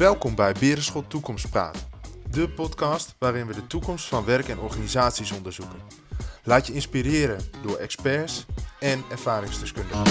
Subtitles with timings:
[0.00, 1.88] Welkom bij Berenschot Toekomstpraat,
[2.30, 5.78] de podcast waarin we de toekomst van werk en organisaties onderzoeken.
[6.44, 8.46] Laat je inspireren door experts
[8.78, 10.04] en ervaringsdeskundigen.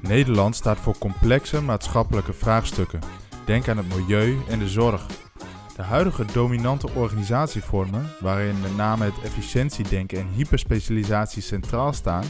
[0.00, 3.00] Nederland staat voor complexe maatschappelijke vraagstukken.
[3.44, 5.06] Denk aan het milieu en de zorg.
[5.78, 12.24] De huidige dominante organisatievormen, waarin met name het efficiëntiedenken en hyperspecialisatie centraal staan,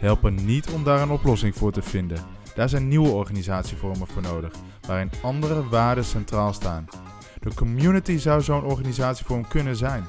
[0.00, 2.18] helpen niet om daar een oplossing voor te vinden.
[2.54, 4.52] Daar zijn nieuwe organisatievormen voor nodig,
[4.86, 6.86] waarin andere waarden centraal staan.
[7.40, 10.04] De community zou zo'n organisatievorm kunnen zijn.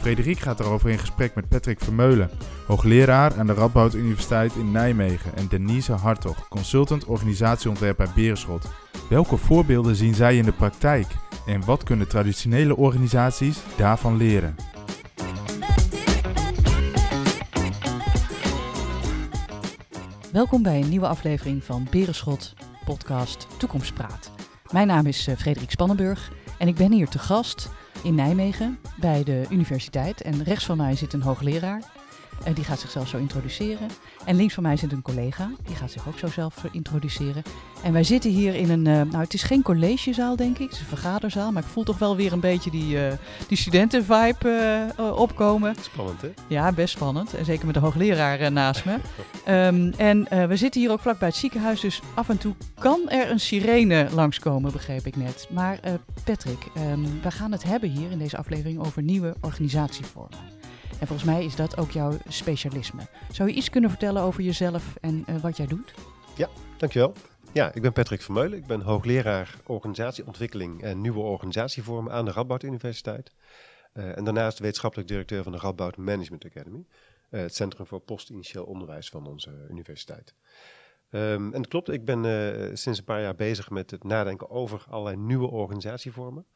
[0.00, 2.30] Frederik gaat erover in gesprek met Patrick Vermeulen,
[2.66, 8.66] hoogleraar aan de Radboud Universiteit in Nijmegen, en Denise Hartog, consultant organisatieontwerp bij Berenschot.
[9.08, 11.06] Welke voorbeelden zien zij in de praktijk
[11.46, 14.54] en wat kunnen traditionele organisaties daarvan leren?
[20.32, 24.30] Welkom bij een nieuwe aflevering van Berenschot podcast Toekomstpraat.
[24.70, 27.70] Mijn naam is eh, Frederik Spannenburg en ik ben hier te gast
[28.02, 30.22] in Nijmegen bij de universiteit.
[30.22, 31.99] En rechts van mij zit een hoogleraar.
[32.44, 33.88] En die gaat zichzelf zo introduceren.
[34.24, 35.50] En links van mij zit een collega.
[35.66, 37.42] Die gaat zich ook zo zelf eh, introduceren.
[37.82, 38.86] En wij zitten hier in een.
[38.86, 40.64] eh, nou, het is geen collegezaal, denk ik.
[40.64, 41.52] Het is een vergaderzaal.
[41.52, 43.12] Maar ik voel toch wel weer een beetje die, eh,
[43.48, 45.74] die studentenvibe eh, eh, opkomen.
[45.80, 46.28] Spannend, hè?
[46.48, 47.34] Ja, best spannend.
[47.34, 48.96] En zeker met de hoogleraar eh, naast me.
[49.44, 51.80] Ehm, en eh, we zitten hier ook vlakbij het ziekenhuis.
[51.80, 55.48] Dus af en toe kan er een sirene langskomen, begreep ik net.
[55.50, 55.92] Maar eh,
[56.24, 60.38] Patrick, ehm, we gaan het hebben hier in deze aflevering over nieuwe organisatievormen.
[61.00, 63.02] En volgens mij is dat ook jouw specialisme.
[63.32, 65.94] Zou je iets kunnen vertellen over jezelf en eh, wat jij doet?
[66.80, 67.12] Dankjewel.
[67.52, 68.58] Ja, ik ben Patrick Vermeulen.
[68.58, 73.32] Ik ben hoogleraar organisatieontwikkeling en nieuwe organisatievormen aan de Radboud Universiteit.
[73.92, 76.86] Eh, en daarnaast wetenschappelijk directeur van de Radboud Management Academy.
[77.30, 80.34] eh, het Centrum voor Postinitieel Onderwijs van onze universiteit.
[81.10, 84.84] Ehm, en het klopt, ik ben sinds een paar jaar bezig met het nadenken over
[84.88, 86.46] allerlei nieuwe organisatievormen.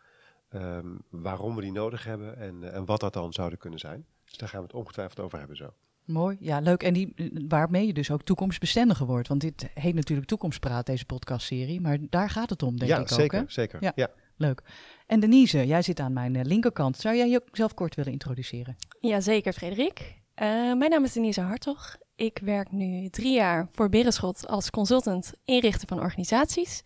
[0.49, 4.07] Ehm, waarom we die nodig hebben en, en wat dat dan zouden kunnen zijn.
[4.35, 5.75] Dus daar gaan we het ongetwijfeld over hebben zo.
[6.05, 6.83] Mooi, ja, leuk.
[6.83, 7.15] En die,
[7.49, 9.29] waarmee je dus ook toekomstbestendiger wordt.
[9.29, 11.81] Want dit heet natuurlijk Toekomstpraat, deze podcastserie.
[11.81, 13.47] Maar daar gaat het om, denk ja, ik zeker, ook.
[13.47, 13.53] Hè?
[13.53, 13.83] zeker.
[13.83, 13.93] Ja.
[13.95, 14.11] ja.
[14.37, 14.63] Leuk.
[15.07, 16.97] En Denise, jij zit aan mijn eh, linkerkant.
[16.97, 18.77] Zou jij jezelf kort willen introduceren?
[19.01, 20.23] Jazeker, Frederik.
[20.35, 21.97] Eh, mijn naam is Denise Hartog.
[22.15, 26.83] Ik werk nu drie jaar voor Berenschot als consultant inrichten van organisaties.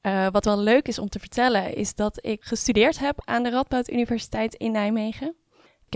[0.00, 3.50] Eh, wat wel leuk is om te vertellen, is dat ik gestudeerd heb aan de
[3.50, 5.34] Radboud Universiteit in Nijmegen.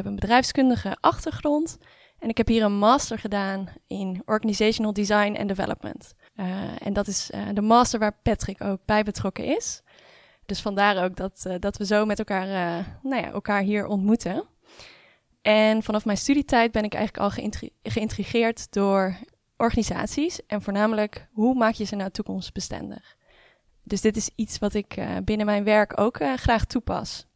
[0.01, 1.79] Heb een bedrijfskundige achtergrond
[2.19, 6.15] en ik heb hier een master gedaan in Organizational Design and Development.
[6.35, 9.83] Eh, en dat is eh, de master waar Patrick ook bij betrokken is.
[10.47, 12.47] Dus vandaar ook dat, eh, dat we zo met elkaar,
[13.03, 14.45] nou ja, elkaar hier ontmoeten.
[15.43, 19.17] En vanaf mijn studietijd ben ik eigenlijk al geïntri- geïntrigeerd door
[19.57, 20.47] organisaties.
[20.47, 23.17] En voornamelijk, hoe maak je ze nou toekomstbestendig?
[23.83, 27.29] Dus dit is iets wat ik binnen mijn werk ook graag toepas.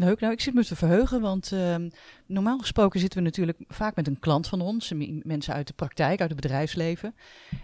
[0.00, 1.88] Leuk, nou ik zit me te verheugen, want ehm,
[2.26, 6.20] normaal gesproken zitten we natuurlijk vaak met een klant van ons, mensen uit de praktijk,
[6.20, 7.14] uit het bedrijfsleven.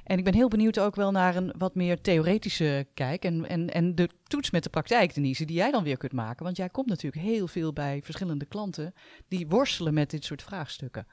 [0.04, 3.70] En ik ben heel benieuwd ook wel naar een wat meer theoretische kijk en, en,
[3.70, 6.44] en de toets met de praktijk, Denise, die jij dan weer kunt maken.
[6.44, 8.94] Want jij komt natuurlijk heel veel bij verschillende klanten
[9.28, 11.06] die worstelen met dit soort vraagstukken.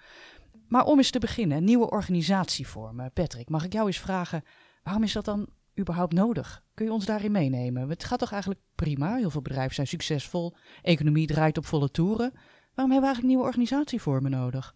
[0.68, 3.12] Maar om eens te beginnen, nieuwe organisatievormen.
[3.14, 4.44] Patrick, mag ik jou eens vragen,
[4.84, 5.48] waarom is dat dan
[5.80, 6.64] überhaupt nodig?
[6.74, 7.90] Kun je ons daarin meenemen?
[7.90, 9.16] Het gaat toch eigenlijk prima?
[9.16, 10.56] Heel veel bedrijven zijn succesvol.
[10.82, 12.32] Economie draait op volle toeren.
[12.74, 14.76] Waarom hebben we eigenlijk nieuwe organisatievormen nodig?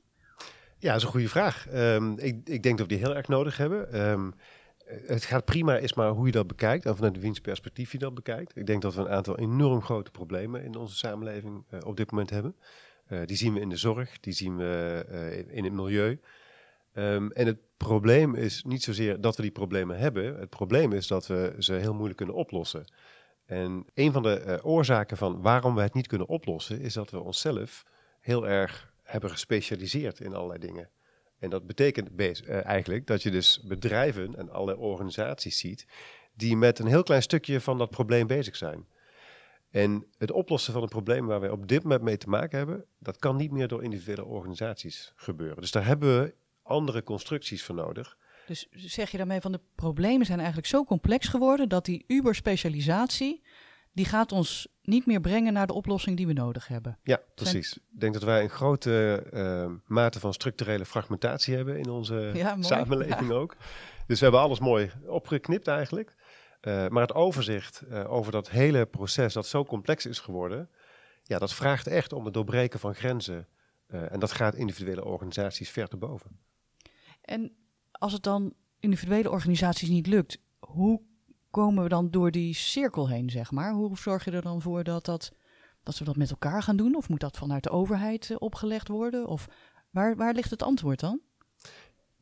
[0.79, 1.67] Ja, dat is een goede vraag.
[1.67, 3.91] Ehm, ik, ik denk dat we die heel erg nodig hebben.
[3.91, 4.29] Ehm,
[4.87, 8.13] het gaat prima, is maar hoe je dat bekijkt en vanuit wiens perspectief je dat
[8.13, 8.57] bekijkt.
[8.57, 12.11] Ik denk dat we een aantal enorm grote problemen in onze samenleving eh, op dit
[12.11, 12.55] moment hebben.
[13.05, 16.19] Eh, die zien we in de zorg, die zien we eh, in, in het milieu.
[16.97, 20.39] Ehm, en het probleem is niet zozeer dat we die problemen hebben.
[20.39, 22.85] Het probleem is dat we ze heel moeilijk kunnen oplossen.
[23.45, 27.09] En een van de eh, oorzaken van waarom we het niet kunnen oplossen, is dat
[27.09, 27.85] we onszelf
[28.19, 30.89] heel erg hebben gespecialiseerd in allerlei dingen.
[31.39, 35.87] En dat betekent eh, eigenlijk dat je dus bedrijven en allerlei organisaties ziet
[36.33, 38.87] die met een heel klein stukje van dat probleem bezig zijn.
[39.71, 42.85] En het oplossen van een probleem waar wij op dit moment mee te maken hebben,
[42.99, 45.61] dat kan niet meer door individuele organisaties gebeuren.
[45.61, 46.33] Dus daar hebben we
[46.67, 48.17] andere constructies voor nodig.
[48.47, 53.43] Dus zeg je daarmee van de problemen zijn eigenlijk zo complex geworden dat die uberspecialisatie,
[53.93, 56.99] die gaat ons niet meer brengen naar de oplossing die we nodig hebben.
[57.03, 57.73] Ja, precies.
[57.73, 62.57] Ik denk dat wij een grote eh, mate van structurele fragmentatie hebben in onze Ja,
[62.59, 63.55] samenleving ook.
[64.07, 66.15] Dus we hebben alles mooi opgeknipt eigenlijk.
[66.61, 70.69] Eh, maar het overzicht eh, over dat hele proces dat zo complex is geworden,
[71.23, 73.47] ja, dat vraagt echt om het doorbreken van grenzen
[73.87, 76.39] en dat gaat individuele organisaties ver te boven.
[77.27, 77.51] En
[77.91, 81.01] als het dan individuele organisaties niet lukt, hoe
[81.49, 83.73] komen we dan door die cirkel heen, zeg maar?
[83.73, 85.31] Hoe zorg je er dan voor dat, dat,
[85.83, 86.95] dat we dat met elkaar gaan doen?
[86.95, 89.27] Of moet dat vanuit de overheid uh, opgelegd worden?
[89.27, 89.47] Of
[89.89, 91.19] waar, waar ligt het antwoord dan?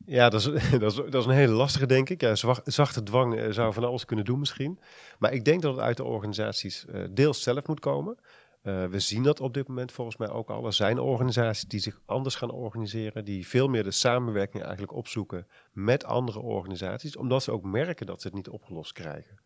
[0.06, 2.20] Ja, dat is, dat, is, dat is een hele lastige, denk ik.
[2.20, 4.78] Ja, zachte dwang uh, zou van alles kunnen doen misschien.
[5.18, 8.18] Maar ik denk dat het uit de organisaties uh, deels zelf moet komen.
[8.66, 10.66] Uh, we zien dat op dit moment volgens mij ook al.
[10.66, 15.46] Er zijn organisaties die zich anders gaan organiseren, die veel meer de samenwerking eigenlijk opzoeken
[15.72, 19.38] met andere organisaties, omdat ze ook merken dat ze het niet opgelost krijgen.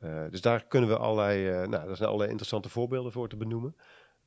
[0.00, 3.36] Uh, dus daar kunnen we allerlei, uh, nou, daar zijn allerlei interessante voorbeelden voor te
[3.36, 3.76] benoemen.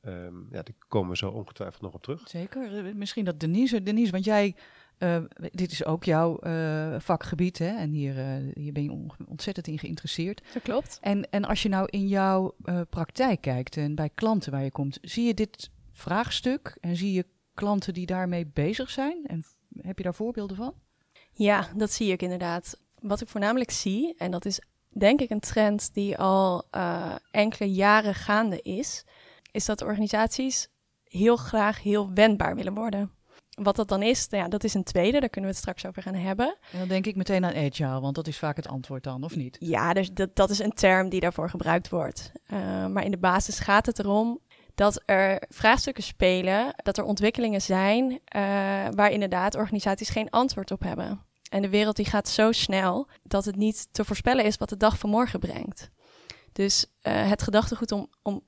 [0.06, 2.28] Um, ja, daar komen we zo ongetwijfeld nog op terug.
[2.28, 2.96] Zeker.
[2.96, 4.56] Misschien dat Denise, Denise want jij
[5.04, 7.76] uh, dit is ook jouw uh, vakgebied hè?
[7.76, 10.42] en hier, uh, hier ben je ontzettend in geïnteresseerd.
[10.52, 10.98] Dat klopt.
[11.00, 12.54] En, en als je nou in jouw
[12.90, 17.26] praktijk kijkt en bij klanten waar je komt, zie je dit vraagstuk en zie je
[17.54, 19.24] klanten die daarmee bezig zijn?
[19.26, 19.44] En
[19.80, 20.74] heb je daar voorbeelden van?
[21.32, 22.80] Ja, dat zie ik inderdaad.
[23.00, 26.68] Wat ik voornamelijk zie, en dat is denk ik een trend die al
[27.30, 29.04] enkele jaren gaande is,
[29.52, 30.68] is dat organisaties
[31.04, 33.10] heel graag heel wendbaar willen worden.
[33.54, 35.86] Wat dat dan is, nou ja, dat is een tweede, daar kunnen we het straks
[35.86, 36.56] over gaan hebben.
[36.72, 39.36] En dan denk ik meteen aan agile, want dat is vaak het antwoord dan, of
[39.36, 39.56] niet?
[39.60, 42.32] Ja, dus dat, dat is een term die daarvoor gebruikt wordt.
[42.46, 44.40] Uh, maar in de basis gaat het erom
[44.74, 48.18] dat er vraagstukken spelen, dat er ontwikkelingen zijn uh,
[48.90, 51.20] waar inderdaad organisaties geen antwoord op hebben.
[51.50, 54.76] En de wereld die gaat zo snel dat het niet te voorspellen is wat de
[54.76, 55.90] dag van morgen brengt.
[56.52, 58.42] Dus uh, het gedachtegoed om, om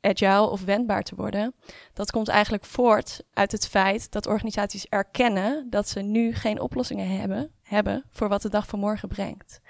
[0.00, 1.54] agile of wendbaar te worden.
[1.92, 7.18] Dat komt eigenlijk voort uit het feit dat organisaties erkennen dat ze nu geen oplossingen
[7.18, 9.60] hebben, hebben voor wat de dag van morgen brengt.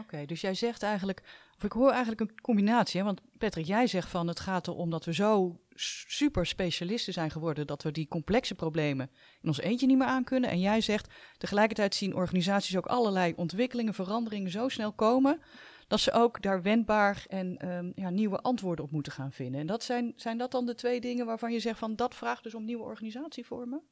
[0.00, 1.22] Oké, dus jij zegt eigenlijk,
[1.56, 5.04] of ik hoor eigenlijk een combinatie, want Patrick, jij zegt van het gaat erom dat
[5.04, 9.10] we zo super specialisten zijn geworden dat we die complexe problemen
[9.40, 10.50] in ons eentje niet meer aankunnen.
[10.50, 15.40] En jij zegt tegelijkertijd zien organisaties ook allerlei ontwikkelingen, veranderingen zo snel komen
[15.86, 19.60] dat ze ook daar wendbaar en um, ja, nieuwe antwoorden op moeten gaan vinden.
[19.60, 22.42] En dat zijn, zijn dat dan de twee dingen waarvan je zegt van dat vraagt
[22.42, 23.82] dus om nieuwe organisatievormen?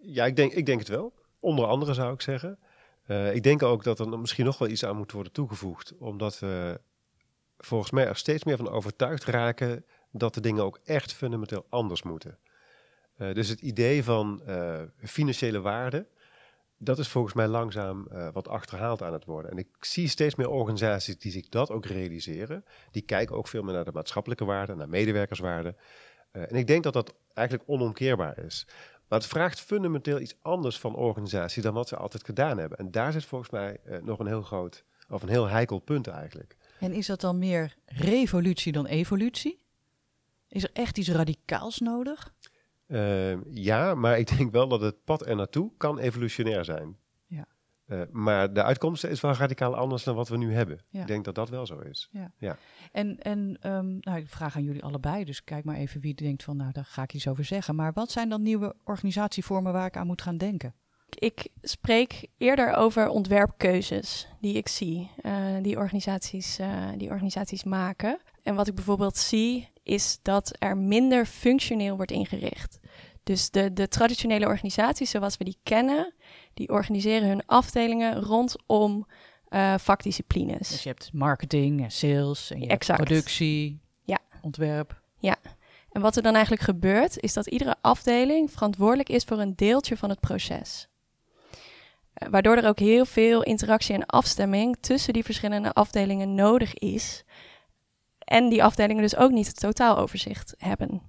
[0.00, 1.14] Ja, ik denk, ik denk het wel.
[1.40, 2.58] Onder andere zou ik zeggen.
[3.06, 6.38] Uh, ik denk ook dat er misschien nog wel iets aan moet worden toegevoegd, omdat
[6.38, 6.80] we
[7.58, 12.02] volgens mij er steeds meer van overtuigd raken dat de dingen ook echt fundamenteel anders
[12.02, 12.38] moeten.
[13.18, 16.06] Uh, dus het idee van uh, financiële waarde,
[16.84, 19.50] dat is volgens mij langzaam uh, wat achterhaald aan het worden.
[19.50, 22.64] En ik zie steeds meer organisaties die zich dat ook realiseren.
[22.90, 25.74] Die kijken ook veel meer naar de maatschappelijke waarde, naar medewerkerswaarde.
[26.32, 28.66] Uh, en ik denk dat dat eigenlijk onomkeerbaar is.
[29.08, 32.78] Maar het vraagt fundamenteel iets anders van organisaties dan wat ze altijd gedaan hebben.
[32.78, 36.06] En daar zit volgens mij uh, nog een heel groot, of een heel heikel punt
[36.06, 36.56] eigenlijk.
[36.78, 39.60] En is dat dan meer revolutie dan evolutie?
[40.48, 42.32] Is er echt iets radicaals nodig?
[42.92, 46.96] Uh, ja, maar ik denk wel dat het pad er naartoe kan evolutionair zijn.
[47.26, 47.46] Ja.
[47.86, 50.80] Uh, maar de uitkomst is wel radicaal anders dan wat we nu hebben.
[50.88, 51.00] Ja.
[51.00, 52.08] Ik denk dat dat wel zo is.
[52.12, 52.32] Ja.
[52.38, 52.56] ja.
[52.92, 56.42] En, en um, nou, ik vraag aan jullie allebei, dus kijk maar even wie denkt
[56.42, 57.74] van, nou, daar ga ik iets over zeggen.
[57.74, 60.74] Maar wat zijn dan nieuwe organisatievormen waar ik aan moet gaan denken?
[61.08, 66.60] Ik spreek eerder over ontwerpkeuzes die ik zie, uh, die, organisaties,
[66.96, 68.18] die organisaties maken.
[68.42, 72.78] En wat ik bijvoorbeeld zie, is dat er minder functioneel wordt ingericht.
[73.22, 76.14] Dus de, de traditionele organisaties zoals we die kennen,
[76.54, 79.06] die organiseren hun afdelingen rondom
[79.48, 80.68] uh, vakdisciplines.
[80.68, 82.98] Dus je hebt marketing en sales en je exact.
[82.98, 84.18] hebt productie, ja.
[84.40, 85.00] ontwerp.
[85.18, 85.36] Ja,
[85.92, 89.96] en wat er dan eigenlijk gebeurt, is dat iedere afdeling verantwoordelijk is voor een deeltje
[89.96, 90.88] van het proces.
[91.52, 97.24] Uh, waardoor er ook heel veel interactie en afstemming tussen die verschillende afdelingen nodig is.
[98.32, 101.02] En die afdelingen dus ook niet het totaaloverzicht hebben.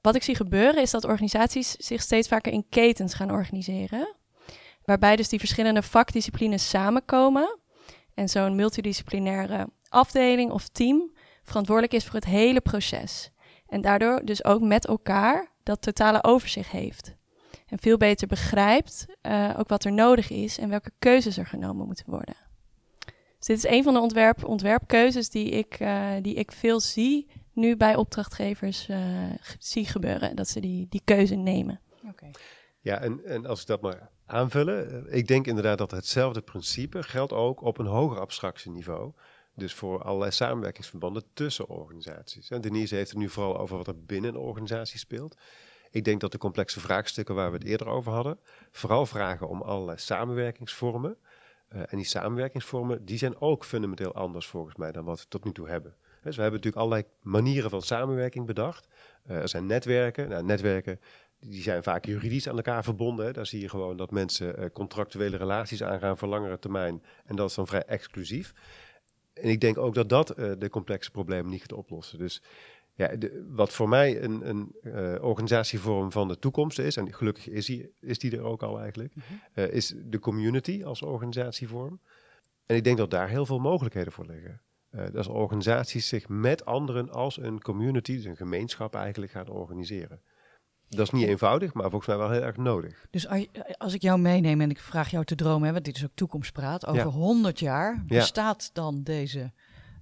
[0.00, 4.16] Wat ik zie gebeuren is dat organisaties zich steeds vaker in ketens gaan organiseren.
[4.84, 7.58] Waarbij dus die verschillende vakdisciplines samenkomen.
[8.14, 13.30] En zo'n multidisciplinaire afdeling of team verantwoordelijk is voor het hele proces.
[13.66, 17.14] En daardoor dus ook met elkaar dat totale overzicht heeft.
[17.66, 21.86] En veel beter begrijpt uh, ook wat er nodig is en welke keuzes er genomen
[21.86, 22.47] moeten worden.
[23.48, 27.76] Dit is een van de ontwerp, ontwerpkeuzes die ik, uh, die ik veel zie nu
[27.76, 28.98] bij opdrachtgevers uh,
[29.58, 30.36] zie gebeuren.
[30.36, 31.80] Dat ze die, die keuze nemen.
[32.08, 32.30] Okay.
[32.80, 35.06] Ja, en, en als ik dat maar aanvullen.
[35.12, 39.12] Ik denk inderdaad dat hetzelfde principe geldt ook op een hoger abstractieniveau.
[39.54, 42.50] Dus voor allerlei samenwerkingsverbanden tussen organisaties.
[42.50, 45.36] En Denise heeft het nu vooral over wat er binnen een organisatie speelt.
[45.90, 48.38] Ik denk dat de complexe vraagstukken waar we het eerder over hadden,
[48.70, 51.16] vooral vragen om allerlei samenwerkingsvormen.
[51.74, 55.44] Uh, en die samenwerkingsvormen, die zijn ook fundamenteel anders volgens mij dan wat we tot
[55.44, 55.94] nu toe hebben.
[56.22, 58.88] Dus we hebben natuurlijk allerlei manieren van samenwerking bedacht.
[59.30, 60.28] Uh, er zijn netwerken.
[60.28, 61.00] Nou, netwerken
[61.40, 63.34] die zijn vaak juridisch aan elkaar verbonden.
[63.34, 67.02] Daar zie je gewoon dat mensen uh, contractuele relaties aangaan voor langere termijn.
[67.24, 68.52] En dat is dan vrij exclusief.
[69.34, 72.18] En ik denk ook dat dat de complexe problemen niet gaat oplossen.
[72.18, 72.42] Dus
[72.98, 77.48] ja, de, wat voor mij een, een uh, organisatievorm van de toekomst is, en gelukkig
[77.48, 79.64] is die, is die er ook al eigenlijk, mm -hmm.
[79.64, 82.00] is de community als organisatievorm.
[82.66, 84.60] En ik denk dat daar heel veel mogelijkheden voor liggen.
[84.90, 89.48] Uh, dat als organisaties zich met anderen als een community, dus een gemeenschap eigenlijk, gaan
[89.48, 90.20] organiseren.
[90.88, 93.06] Dat is niet eenvoudig, maar volgens mij wel heel erg nodig.
[93.10, 93.26] Dus
[93.78, 96.14] als ik jou meeneem en ik vraag jou te dromen, hè, want dit is ook
[96.14, 97.08] toekomstpraat, over ja.
[97.08, 98.82] 100 jaar bestaat ja.
[98.82, 99.52] dan deze.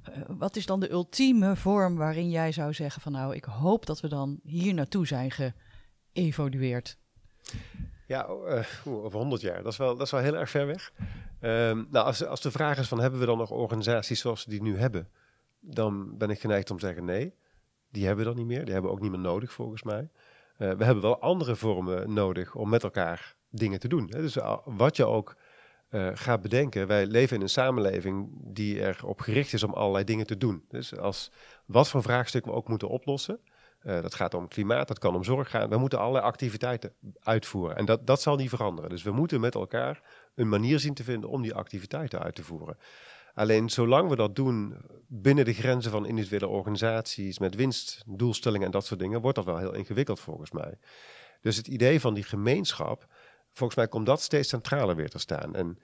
[0.08, 3.86] Uh, wat is dan de ultieme vorm waarin jij zou zeggen van nou, ik hoop
[3.86, 5.30] dat we dan hier naartoe zijn
[6.12, 6.98] geëvolueerd?
[8.06, 10.92] Ja, uh, over 100 jaar, dat is wel, dat is wel heel erg ver weg.
[11.40, 14.50] Um, nou, als, als de vraag is van hebben we dan nog organisaties zoals we
[14.50, 15.08] die nu hebben,
[15.60, 17.34] dan ben ik geneigd om te zeggen nee.
[17.90, 18.64] Die hebben we dan niet meer.
[18.64, 20.10] Die hebben we ook niet meer nodig volgens mij.
[20.58, 24.06] Uh, we hebben wel andere vormen nodig om met elkaar dingen te doen.
[24.10, 24.20] Hè?
[24.20, 25.36] Dus wat je ook
[25.90, 30.26] uh, gaat bedenken, wij leven in een samenleving die erop gericht is om allerlei dingen
[30.26, 30.64] te doen.
[30.68, 31.30] Dus als
[31.66, 33.40] wat voor vraagstukken we ook moeten oplossen,
[33.82, 35.68] dat gaat om klimaat, dat kan om zorg gaan.
[35.68, 37.76] We moeten allerlei activiteiten uitvoeren.
[37.76, 38.90] En dat, dat zal niet veranderen.
[38.90, 40.02] Dus we moeten met elkaar
[40.34, 42.78] een manier zien te vinden om die activiteiten uit te voeren.
[43.34, 44.76] Alleen zolang we dat doen
[45.06, 49.58] binnen de grenzen van individuele organisaties, met winstdoelstellingen en dat soort dingen, wordt dat wel
[49.58, 50.78] heel ingewikkeld volgens mij.
[51.40, 53.06] Dus het idee van die gemeenschap,
[53.56, 55.54] volgens mij komt dat steeds centraler weer te staan.
[55.54, 55.78] En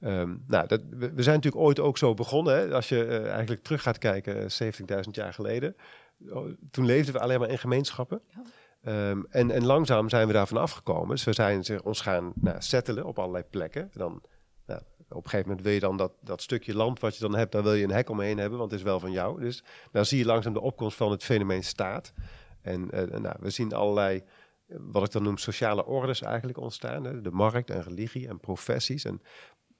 [0.00, 2.56] um, nou, dat, we, we, zijn natuurlijk ooit ook zo begonnen.
[2.56, 2.74] Hè?
[2.74, 4.48] Als je uh, eigenlijk terug gaat kijken,
[5.04, 5.76] 70.000 jaar geleden.
[6.70, 8.20] Toen leefden we alleen maar in gemeenschappen.
[8.28, 9.10] Ja.
[9.10, 11.08] Um, en, en, langzaam zijn we daarvan afgekomen.
[11.08, 13.82] Dus we zijn zich, ons gaan nou, settelen op allerlei plekken.
[13.82, 14.22] En dan,
[14.66, 17.34] nou, op een gegeven moment wil je dan dat, dat stukje land wat je dan
[17.34, 19.40] hebt, daar wil je een hek omheen hebben, want het is wel van jou.
[19.40, 22.12] Dus dan zie je langzaam de opkomst van het fenomeen staat.
[22.62, 24.22] En uh, nou, we zien allerlei,
[24.78, 27.04] wat ik dan noem, sociale orders eigenlijk ontstaan.
[27.04, 27.20] Hè?
[27.20, 29.04] De markt en religie en professies.
[29.04, 29.22] En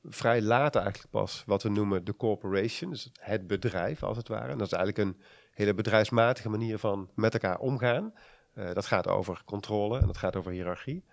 [0.02, 4.52] vrij laat eigenlijk pas wat we noemen de corporation, dus het bedrijf als het ware.
[4.52, 5.22] En dat is eigenlijk een
[5.52, 8.14] hele bedrijfsmatige manier van met elkaar omgaan.
[8.54, 11.04] Uh, dat gaat over controle en dat gaat over hiërarchie.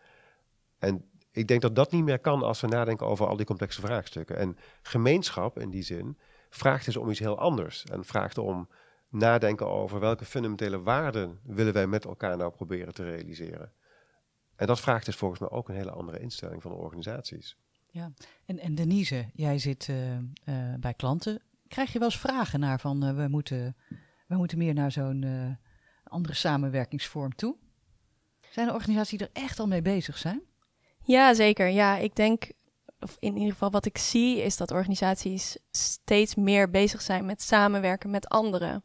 [0.80, 3.82] En ik denk dat dat niet meer kan als we nadenken over al die complexe
[3.82, 4.38] vraagstukken.
[4.38, 6.18] En gemeenschap in die zin
[6.50, 7.84] vraagt dus om iets heel anders.
[7.84, 8.70] En vraagt om
[9.10, 13.72] nadenken over welke fundamentele waarden willen wij met elkaar nou proberen te realiseren.
[14.56, 17.58] En dat vraagt dus volgens mij ook een hele andere instelling van de organisaties.
[17.92, 18.12] Ja,
[18.46, 20.22] en, en Denise, jij zit uh, uh,
[20.80, 21.42] bij klanten.
[21.68, 23.76] Krijg je wel eens vragen naar van uh, we, moeten,
[24.28, 25.58] we moeten meer naar zo'n
[26.04, 27.58] andere samenwerkingsvorm toe?
[28.50, 30.42] Zijn er organisaties die er echt al mee bezig zijn?
[31.04, 31.68] Ja, zeker.
[31.68, 32.52] Ja, ik denk,
[33.00, 37.42] of in ieder geval wat ik zie, is dat organisaties steeds meer bezig zijn met
[37.42, 38.84] samenwerken met anderen.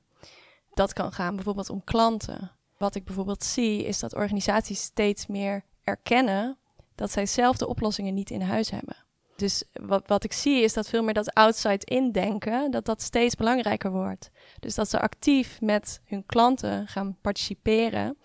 [0.75, 2.51] Dat kan gaan bijvoorbeeld om klanten.
[2.79, 6.59] Wat ik bijvoorbeeld zie, is dat organisaties steeds meer erkennen
[6.95, 8.97] dat zij zelf de oplossingen niet in huis hebben.
[9.37, 13.35] Dus wat, wat ik zie is dat veel meer dat outside-in denken, dat dat steeds
[13.35, 14.31] belangrijker wordt.
[14.61, 18.19] Dus dat ze actief met hun klanten gaan participeren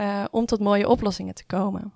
[0.00, 1.92] uh, om tot mooie oplossingen te komen.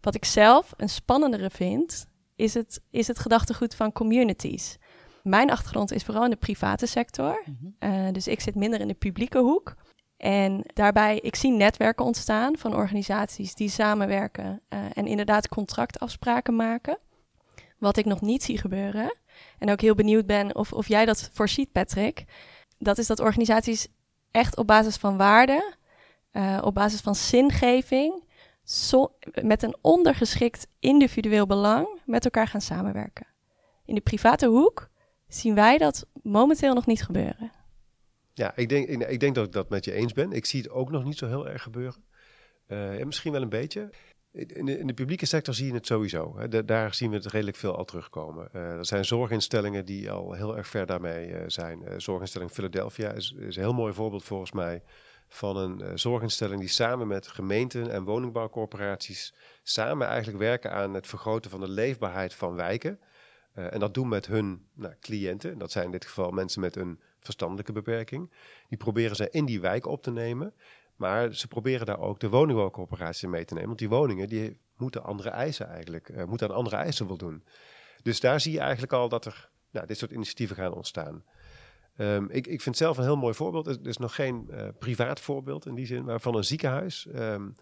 [0.00, 4.78] Wat ik zelf een spannendere vind, is het, is het gedachtegoed van communities.
[5.24, 7.42] Mijn achtergrond is vooral in de private sector.
[7.44, 8.06] Mm -hmm.
[8.06, 9.74] uh, dus ik zit minder in de publieke hoek.
[10.16, 16.98] En daarbij, ik zie netwerken ontstaan van organisaties die samenwerken uh, en inderdaad contractafspraken maken.
[17.78, 19.16] Wat ik nog niet zie gebeuren.
[19.58, 22.24] En ook heel benieuwd ben of, of jij dat voorziet, Patrick.
[22.78, 23.88] Dat is dat organisaties
[24.30, 25.74] echt op basis van waarde,
[26.32, 28.24] uh, op basis van zingeving,
[29.42, 33.26] met een ondergeschikt individueel belang met elkaar gaan samenwerken.
[33.84, 34.92] In de private hoek
[35.34, 37.52] zien wij dat momenteel nog niet gebeuren.
[38.32, 40.32] Ja, ik denk, ik, denk dat ik dat met je eens ben.
[40.32, 42.04] Ik zie het ook nog niet zo heel erg gebeuren.
[42.68, 43.90] Uh, misschien wel een beetje.
[44.32, 46.38] In de, publieke sector zie je het sowieso.
[46.38, 46.64] Hè.
[46.64, 48.48] Daar zien we het redelijk veel al terugkomen.
[48.52, 52.00] Uh, er zijn zorginstellingen die al heel erg ver daarmee uh, zijn.
[52.00, 54.82] Zorginstelling Philadelphia is, is, een heel mooi voorbeeld volgens mij
[55.28, 61.50] van een zorginstelling die samen met gemeenten en woningbouwcorporaties samen eigenlijk werken aan het vergroten
[61.50, 63.00] van de leefbaarheid van wijken.
[63.54, 65.58] En dat doen met hun nou, cliënten.
[65.58, 68.30] Dat zijn in dit geval mensen met een verstandelijke beperking.
[68.68, 70.54] Die proberen ze in die wijk op te nemen.
[70.96, 73.68] Maar ze proberen daar ook de woningbouwcorporatie mee te nemen.
[73.68, 77.44] Want die woningen die moeten andere eisen eigenlijk, uh, moeten aan andere eisen voldoen.
[78.02, 81.24] Dus daar zie je eigenlijk al dat er nou, dit soort initiatieven gaan ontstaan.
[81.98, 83.66] Um, ik, ik vind zelf een heel mooi voorbeeld.
[83.66, 87.06] Er is nog geen uh, privaat voorbeeld in die zin, maar van een ziekenhuis.
[87.14, 87.54] Um,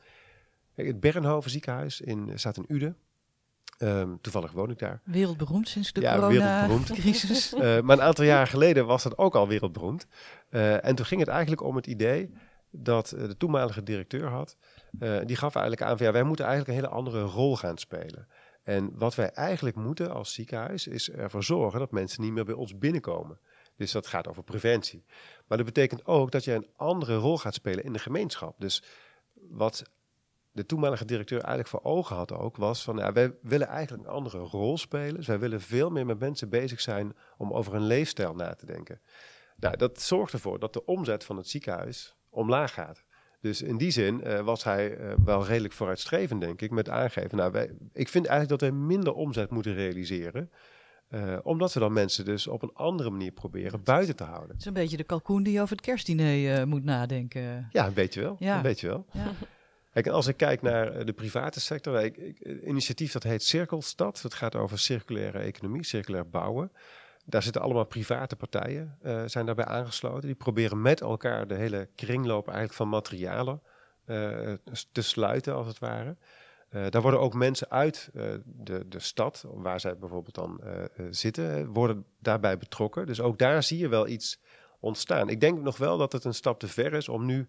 [0.75, 2.97] het Bernhoven ziekenhuis in, staat in Uden.
[3.79, 5.01] Um, toevallig woon ik daar.
[5.05, 7.53] Wereldberoemd sinds de ja, corona-crisis.
[7.53, 10.07] uh, maar een aantal jaar geleden was dat ook al wereldberoemd.
[10.51, 12.33] Uh, en toen ging het eigenlijk om het idee
[12.71, 14.57] dat de toenmalige directeur had.
[15.25, 18.29] die gaf eigenlijk aan van ja, wij moeten eigenlijk een hele andere rol gaan spelen.
[18.63, 22.55] En wat wij eigenlijk moeten als ziekenhuis is ervoor zorgen dat mensen niet meer bij
[22.55, 23.39] ons binnenkomen.
[23.77, 25.05] Dus dat gaat over preventie.
[25.47, 28.55] Maar dat betekent ook dat je een andere rol gaat spelen in de gemeenschap.
[28.59, 28.83] Dus
[29.33, 29.83] wat
[30.53, 34.15] de toenmalige directeur eigenlijk voor ogen had ook, was van ja, wij willen eigenlijk een
[34.15, 35.15] andere rol spelen.
[35.15, 38.67] Dus wij willen veel meer met mensen bezig zijn om over hun leefstijl na te
[38.67, 39.01] denken.
[39.57, 43.05] Nou, dat zorgt ervoor dat de omzet van het ziekenhuis omlaag gaat.
[43.41, 47.39] Dus in die zin uh, was hij uh, wel redelijk vooruitstrevend, denk ik, met aangeven.
[47.39, 50.51] Nou, wij, ik vind eigenlijk dat wij minder omzet moeten realiseren.
[51.11, 54.49] Uh, omdat we dan mensen dus op een andere manier proberen buiten te houden.
[54.49, 57.69] Het is een beetje de kalkoen die over het kerstdiner moet nadenken.
[57.71, 58.37] Ja, een beetje wel.
[58.39, 58.57] Ja.
[58.57, 59.07] Een beetje wel.
[59.13, 59.33] Ja.
[59.93, 64.21] Kijk, als ik kijk naar de private sector, ik, ik, initiatief dat heet Cirkelstad.
[64.23, 66.73] Dat gaat over circulaire economie, circulair bouwen.
[67.25, 70.27] Daar zitten allemaal private partijen, uh, zijn daarbij aangesloten.
[70.27, 73.63] Die proberen met elkaar de hele kringloop eigenlijk van materialen
[74.93, 76.17] te sluiten, als het ware.
[76.71, 78.11] Uh, daar worden ook mensen uit
[78.45, 80.61] de, de stad, waar zij bijvoorbeeld dan
[81.11, 83.07] zitten, worden daarbij betrokken.
[83.07, 84.41] Dus ook daar zie je wel iets
[84.81, 85.29] ontstaan.
[85.29, 87.49] Ik denk nog wel dat het een stap te ver is om nu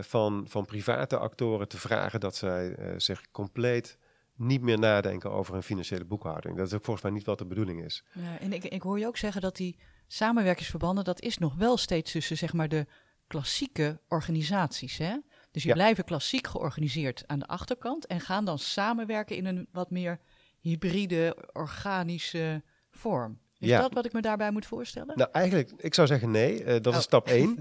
[0.00, 3.98] van, van private actoren te vragen dat zij zich compleet
[4.36, 6.56] niet meer nadenken over een financiële boekhouding.
[6.56, 8.04] Dat is ook volgens mij niet wat de bedoeling is.
[8.12, 11.76] Ja, en ik, ik hoor je ook zeggen dat die samenwerkingsverbanden, dat is nog wel
[11.76, 12.86] steeds tussen zeg maar de
[13.26, 14.98] klassieke organisaties.
[14.98, 15.16] Hè?
[15.50, 19.90] Dus die blijven klassiek georganiseerd aan de achterkant en gaan dan samenwerken in een wat
[19.90, 20.20] meer
[20.60, 23.38] hybride, organische vorm.
[23.58, 25.16] Is dat wat ik me daarbij moet voorstellen?
[25.16, 26.64] Nou, eigenlijk, ik zou zeggen nee.
[26.64, 27.00] Uh, dat is oh.
[27.00, 27.58] stap 1.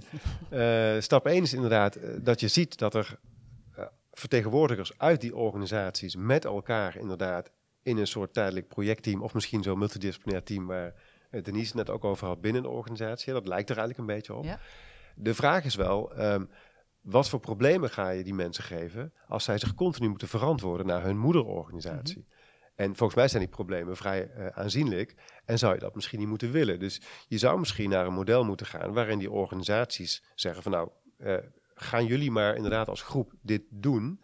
[0.50, 3.20] uh, eh, stap 1 is inderdaad uh, dat je ziet dat er
[4.18, 9.78] vertegenwoordigers uit die organisaties met elkaar inderdaad in een soort tijdelijk projectteam of misschien zo'n
[9.78, 10.94] multidisciplinair team waar
[11.30, 13.34] eh, Denise net ook over had binnen de organisatie.
[13.34, 14.44] Dat lijkt er eigenlijk een beetje op.
[14.44, 14.60] Ja.
[15.16, 16.50] De vraag is wel, um,
[17.02, 21.04] wat voor problemen ga je die mensen geven als zij zich continu moeten verantwoorden naar
[21.04, 22.26] hun moederorganisatie?
[22.28, 22.35] Mhm.
[22.76, 26.28] En volgens mij zijn die problemen vrij uh, aanzienlijk en zou je dat misschien niet
[26.28, 26.80] moeten willen.
[26.80, 30.90] Dus je zou misschien naar een model moeten gaan waarin die organisaties zeggen van nou,
[31.18, 31.38] uh,
[31.74, 34.22] gaan jullie maar inderdaad als groep dit doen.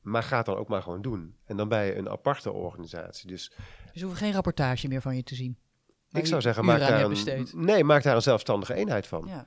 [0.00, 1.36] Maar ga het dan ook maar gewoon doen.
[1.44, 3.28] En dan ben je een aparte organisatie.
[3.28, 3.52] Dus,
[3.92, 5.58] dus hoeven geen rapportage meer van je te zien.
[6.12, 9.24] Ik zou zeggen, maak daar, een, nee, maak daar een zelfstandige eenheid van.
[9.26, 9.46] Ja.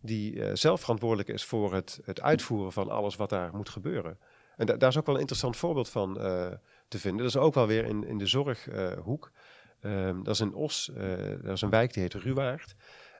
[0.00, 4.18] Die uh, zelf verantwoordelijk is voor het, het uitvoeren van alles wat daar moet gebeuren.
[4.56, 6.46] En daar is ook wel een interessant voorbeeld van uh,
[6.88, 7.22] te vinden.
[7.22, 9.32] Dat is ook wel weer in, in de zorghoek.
[9.80, 10.90] Uh, dat is in Os,
[11.42, 12.74] dat is een wijk die heet Ruwaard.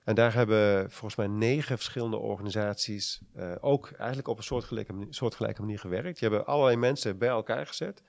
[0.04, 5.14] En daar hebben volgens mij negen verschillende organisaties uh, ook eigenlijk op een soortgelijke manier,
[5.14, 6.18] soortgelijke manier gewerkt.
[6.18, 8.02] Die hebben allerlei mensen bij elkaar gezet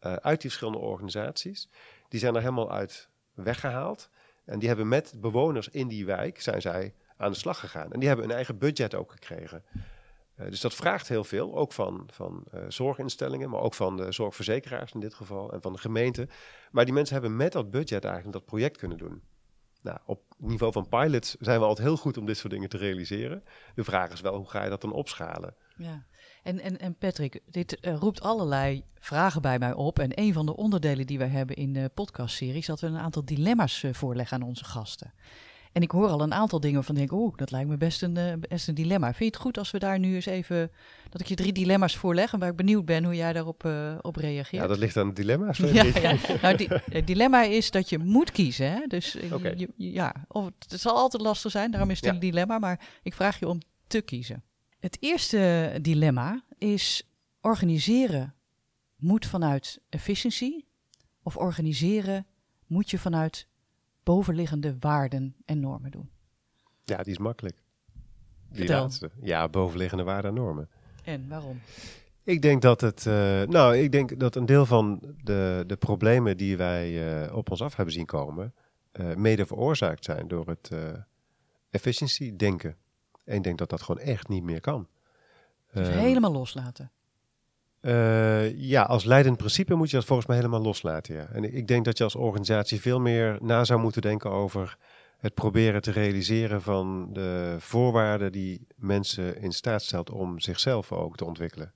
[0.00, 1.68] uit die verschillende organisaties.
[2.08, 4.10] Die zijn er helemaal uit weggehaald.
[4.44, 7.92] En die hebben met bewoners in die wijk zijn zij aan de slag gegaan.
[7.92, 9.64] En die hebben een eigen budget ook gekregen.
[10.38, 14.92] Uh, dus dat vraagt heel veel, ook van, van zorginstellingen, maar ook van de zorgverzekeraars
[14.92, 16.28] in dit geval en van de gemeente.
[16.70, 19.22] Maar die mensen hebben met dat budget eigenlijk dat project kunnen doen.
[19.82, 22.76] Nou, op niveau van pilots zijn we altijd heel goed om dit soort dingen te
[22.76, 23.44] realiseren.
[23.74, 25.54] De vraag is wel, hoe ga je dat dan opschalen?
[25.76, 26.06] Ja,
[26.42, 29.98] en, en, en Patrick, dit uh, roept allerlei vragen bij mij op.
[29.98, 32.96] En een van de onderdelen die we hebben in de podcastserie is dat we een
[32.96, 35.12] aantal dilemma's voorleggen aan onze gasten.
[35.76, 38.18] En ik hoor al een aantal dingen van denk, oeh, dat lijkt me best een,
[38.18, 39.06] uh, best een dilemma.
[39.06, 40.70] Vind je het goed als we daar nu eens even,
[41.08, 43.94] dat ik je drie dilemma's voorleg en waar ik benieuwd ben hoe jij daarop uh,
[44.00, 44.62] op reageert?
[44.62, 45.58] Ja, dat ligt aan dilemma's.
[45.58, 46.16] Ja, ja.
[46.42, 48.72] Nou, het dilemma is dat je moet kiezen.
[48.72, 48.86] Hè?
[48.86, 49.54] Dus okay.
[49.56, 53.14] je, ja, of, het zal altijd lastig zijn, daarom is het een dilemma, maar ik
[53.14, 54.42] vraag je om te kiezen.
[54.78, 57.02] Het eerste dilemma is
[57.40, 58.34] organiseren
[58.96, 60.68] moet vanuit efficiëntie
[61.22, 62.26] of organiseren
[62.66, 63.46] moet je vanuit
[64.06, 66.10] bovenliggende waarden en normen doen?
[66.84, 67.62] Ja, die is makkelijk.
[68.48, 69.10] Die laatste.
[69.22, 70.68] Ja, bovenliggende waarden en normen.
[71.04, 71.60] En waarom?
[72.22, 76.36] Ik denk dat het, uh, nou, ik denk dat een deel van de, de problemen
[76.36, 78.54] die wij uh, op ons af hebben zien komen,
[78.92, 80.70] uh, mede veroorzaakt zijn door het
[81.70, 82.76] efficiency denken.
[83.24, 84.88] En ik denk dat dat gewoon echt niet meer kan.
[85.72, 86.90] Dus um, helemaal loslaten.
[87.86, 91.14] Uh, ja, als leidend principe moet je dat volgens mij helemaal loslaten.
[91.14, 91.26] Ja.
[91.32, 94.76] En ik denk dat je als organisatie veel meer na zou moeten denken over
[95.18, 101.16] het proberen te realiseren van de voorwaarden die mensen in staat stelt om zichzelf ook
[101.16, 101.72] te ontwikkelen.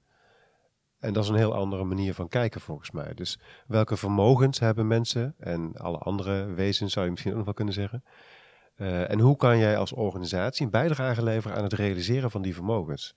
[0.98, 3.14] En dat is een heel andere manier van kijken volgens mij.
[3.14, 7.54] Dus welke vermogens hebben mensen en alle andere wezens zou je misschien ook nog wel
[7.54, 8.04] kunnen zeggen.
[8.76, 12.54] Uh, en hoe kan jij als organisatie een bijdrage leveren aan het realiseren van die
[12.54, 13.14] vermogens?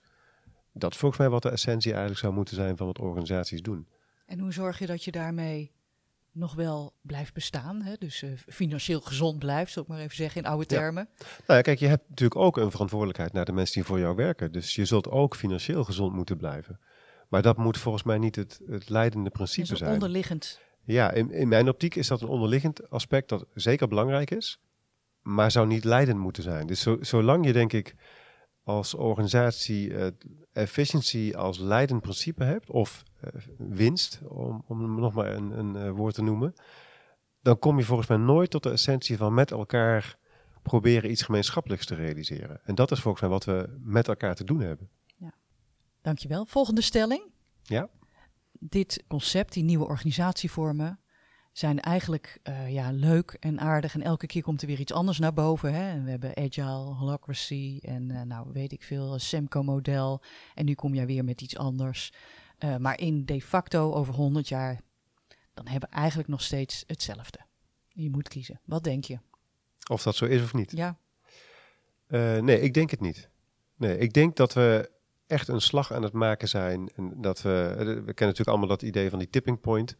[0.74, 3.88] Dat is volgens mij wat de essentie eigenlijk zou moeten zijn van wat organisaties doen.
[4.26, 5.72] En hoe zorg je dat je daarmee
[6.32, 7.82] nog wel blijft bestaan.
[7.82, 7.94] Hè?
[8.00, 10.80] Dus eh, financieel gezond blijft, zal ik maar even zeggen in oude Ja.
[10.80, 11.10] termen.
[11.18, 14.16] Nou ja, kijk, je hebt natuurlijk ook een verantwoordelijkheid naar de mensen die voor jou
[14.16, 14.52] werken.
[14.52, 16.80] Dus je zult ook financieel gezond moeten blijven.
[17.30, 19.94] Maar dat moet volgens mij niet het, het leidende Dat principe is een zijn.
[19.94, 20.60] onderliggend.
[20.84, 24.60] Ja, in, in mijn optiek is dat een onderliggend aspect dat zeker belangrijk is,
[25.22, 26.68] maar zou niet leidend moeten zijn.
[26.68, 27.96] Dus zo, zolang je, denk ik,
[28.63, 30.08] als organisatie eh,
[30.52, 35.91] efficiency als leidend principe hebt, of eh, winst, om, om nog maar een, een eh,
[35.91, 36.54] woord te noemen,
[37.41, 40.17] dan kom je volgens mij nooit tot de essentie van met elkaar
[40.62, 42.62] proberen iets gemeenschappelijks te realiseren.
[42.63, 44.89] En dat is volgens mij wat we met elkaar te doen hebben.
[46.04, 46.45] Dankjewel.
[46.45, 47.32] Volgende stelling.
[47.62, 47.89] Ja.
[48.52, 50.99] Dit concept, die nieuwe organisatievormen,
[51.54, 53.94] zijn eigenlijk eh, ja, leuk en aardig.
[53.94, 55.74] En elke keer komt er weer iets anders naar boven.
[55.74, 55.92] Hè?
[55.92, 60.22] En we hebben Agile, Holacracy en eh, nou weet ik veel, Semco-model.
[60.54, 62.12] En nu kom jij weer met iets anders.
[62.58, 64.82] Eh, maar in de facto over 100 jaar,
[65.54, 67.39] dan hebben we eigenlijk nog steeds hetzelfde.
[67.88, 68.60] Je moet kiezen.
[68.66, 69.20] Wat denk je?
[69.89, 70.72] Of dat zo is of niet.
[70.72, 70.98] Ja,
[72.08, 73.30] Eh, nee, ik denk het niet.
[73.78, 74.92] Nee, ik denk dat we
[75.28, 76.89] echt een slag aan het maken zijn.
[76.96, 79.98] En dat we, eh, we kennen natuurlijk allemaal dat idee van die tipping point.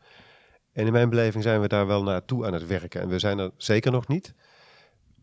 [0.74, 3.02] En in mijn beleving zijn we daar wel naartoe aan het werken.
[3.02, 4.34] En we zijn er zeker nog niet.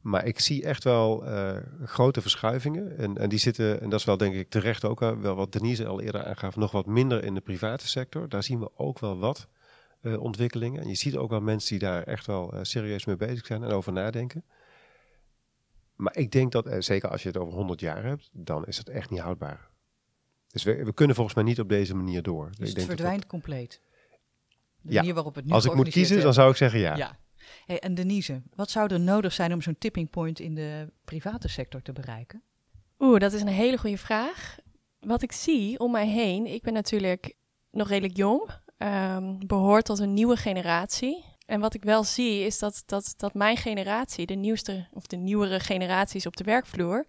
[0.01, 2.99] Maar ik zie echt wel eh, grote verschuivingen.
[2.99, 5.53] En, en die zitten, en dat is wel denk ik terecht ook wel, wel wat
[5.53, 8.29] Denise al eerder aangaf, nog wat minder in de private sector.
[8.29, 9.49] Daar zien we ook wel wat
[10.01, 10.83] eh, ontwikkelingen.
[10.83, 13.63] En je ziet ook wel mensen die daar echt wel eh, serieus mee bezig zijn
[13.63, 14.45] en over nadenken.
[15.97, 18.79] Maar ik denk dat, eh, zeker als je het over 100 jaar hebt, dan is
[18.79, 19.69] het echt niet houdbaar.
[20.47, 22.47] Dus we, we kunnen volgens mij niet op deze manier door.
[22.47, 23.81] dus ik het denk dat verdwijnt compleet.
[24.83, 26.81] De Ja, manier waarop het nu dat, als ik moet kiezen, dan zou ik zeggen
[26.81, 26.97] ja.
[26.97, 27.19] Ja.
[27.67, 31.49] Hey, en Denise, wat zou er nodig zijn om zo'n tipping point in de private
[31.49, 32.43] sector te bereiken?
[32.99, 34.57] Oeh, dat is een hele goede vraag.
[35.01, 37.35] Wat ik zie om mij heen, ik ben natuurlijk
[37.71, 41.25] nog redelijk jong, ehm, behoor tot een nieuwe generatie.
[41.47, 45.17] En wat ik wel zie is dat, dat, dat mijn generatie, de nieuwste of de
[45.17, 47.07] nieuwere generaties op de werkvloer,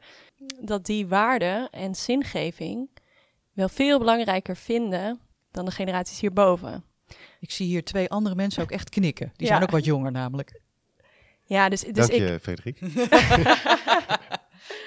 [0.62, 2.90] dat die waarde en zingeving
[3.54, 5.20] wel veel belangrijker vinden
[5.52, 6.84] dan de generaties hierboven.
[7.42, 9.32] Ik zie hier twee andere mensen ook echt knikken.
[9.36, 9.54] Die Ja.
[9.54, 10.62] zijn ook wat jonger namelijk.
[11.44, 12.80] Ja, dus, dus Dank ik, je, Frederik.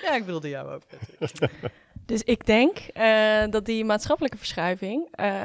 [0.03, 0.83] Ja, ik wilde jou ook.
[2.07, 5.43] Dus ik denk eh, dat die maatschappelijke verschuiving eh,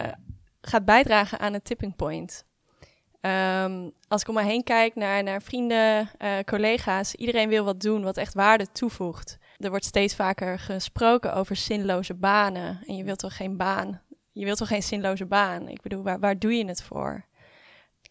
[0.61, 2.45] gaat bijdragen aan het tipping point.
[3.21, 7.81] Ehm, als ik om me heen kijk naar, naar vrienden, eh, collega's, iedereen wil wat
[7.81, 9.37] doen wat echt waarde toevoegt.
[9.57, 12.79] Er wordt steeds vaker gesproken over zinloze banen.
[12.87, 14.01] En je wilt toch geen baan?
[14.39, 15.67] Je wilt toch geen zinloze baan?
[15.67, 17.25] Ik bedoel, waar, waar doe je het voor?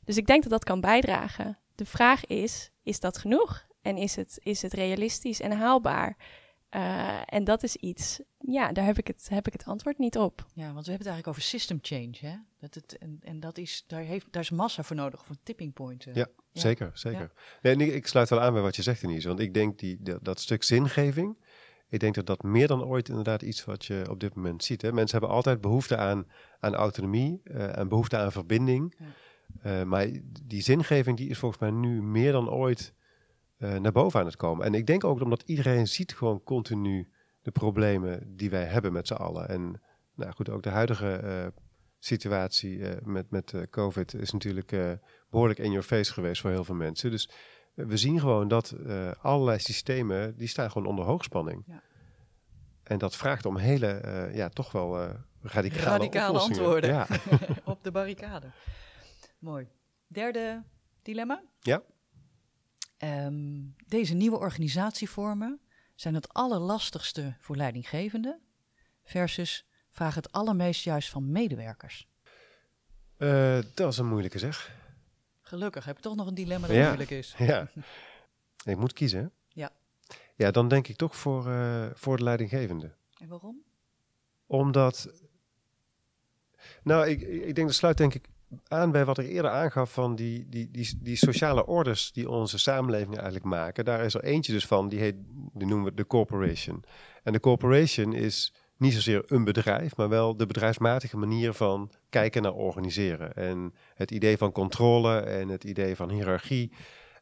[0.04, 1.58] Dus ik denk dat dat kan bijdragen.
[1.74, 3.66] De vraag is, is dat genoeg?
[3.82, 6.16] En is het, is het realistisch en haalbaar?
[6.68, 10.18] Eh, en dat is iets, ja, daar heb ik, het, heb ik het antwoord niet
[10.18, 10.46] op.
[10.54, 12.16] Ja, want we hebben het eigenlijk over system change.
[12.20, 12.36] Hè?
[12.60, 15.72] Dat het, en en dat is, daar, heeft, daar is massa voor nodig, voor tipping
[15.72, 16.06] point.
[16.12, 17.32] Ja, Zeker, zeker.
[17.62, 19.28] Nee, en ik, ik sluit wel aan bij wat je zegt, Denise.
[19.28, 21.36] Want ik denk die, dat, dat stuk zingeving,
[21.88, 24.82] ik denk dat dat meer dan ooit inderdaad iets wat je op dit moment ziet.
[24.82, 24.92] Hè.
[24.92, 26.26] Mensen hebben altijd behoefte aan,
[26.60, 28.94] aan autonomie eh, en behoefte aan verbinding.
[28.98, 29.06] Ja.
[29.62, 30.08] Eh, maar
[30.42, 32.94] die zingeving die is volgens mij nu meer dan ooit
[33.56, 34.66] eh, naar boven aan het komen.
[34.66, 37.08] En ik denk ook omdat iedereen ziet gewoon continu
[37.42, 39.48] de problemen die wij hebben met z'n allen.
[39.48, 39.80] En
[40.14, 41.52] nou goed, ook de huidige
[41.98, 44.92] situatie met, met COVID is natuurlijk eh,
[45.30, 47.10] behoorlijk in your face geweest voor heel veel mensen.
[47.10, 47.30] Dus
[47.86, 51.62] we zien gewoon dat eh, allerlei systemen, die staan gewoon onder hoogspanning.
[51.66, 51.82] Ja.
[52.82, 56.90] En dat vraagt om hele, eh, ja, toch wel eh, radicale, Radicale antwoorden.
[56.90, 57.06] Ja.
[57.64, 58.50] Op de barricade.
[59.38, 59.68] Mooi.
[60.06, 60.62] Derde
[61.02, 61.42] dilemma.
[61.60, 61.82] Ja.
[62.96, 65.60] Ehm, deze nieuwe organisatievormen
[65.94, 68.40] zijn het allerlastigste voor leidinggevenden
[69.04, 72.08] versus vragen het allermeest juist van medewerkers.
[73.74, 74.76] Dat is een moeilijke zeg.
[75.48, 76.86] Gelukkig heb je toch nog een dilemma dat Ja.
[76.86, 77.34] moeilijk is.
[77.38, 77.68] Ja.
[78.64, 79.20] Ik moet kiezen.
[79.20, 79.26] hè?
[79.48, 79.70] Ja.
[80.34, 82.94] Ja, dan denk ik toch voor, eh, voor de leidinggevende.
[83.18, 83.62] En waarom?
[84.46, 85.08] Omdat,
[86.82, 88.26] nou, ik, ik denk dat sluit denk ik
[88.68, 92.58] aan bij wat ik eerder aangaf van die, die, die, die sociale orders die onze
[92.58, 93.84] samenleving eigenlijk maken.
[93.84, 95.14] Daar is er eentje dus van, die heet,
[95.52, 96.84] die noemen we de corporation.
[97.22, 102.42] En de corporation is niet zozeer een bedrijf, maar wel de bedrijfsmatige manier van kijken
[102.42, 103.34] naar organiseren.
[103.34, 106.72] En het idee van controle en het idee van hiërarchie.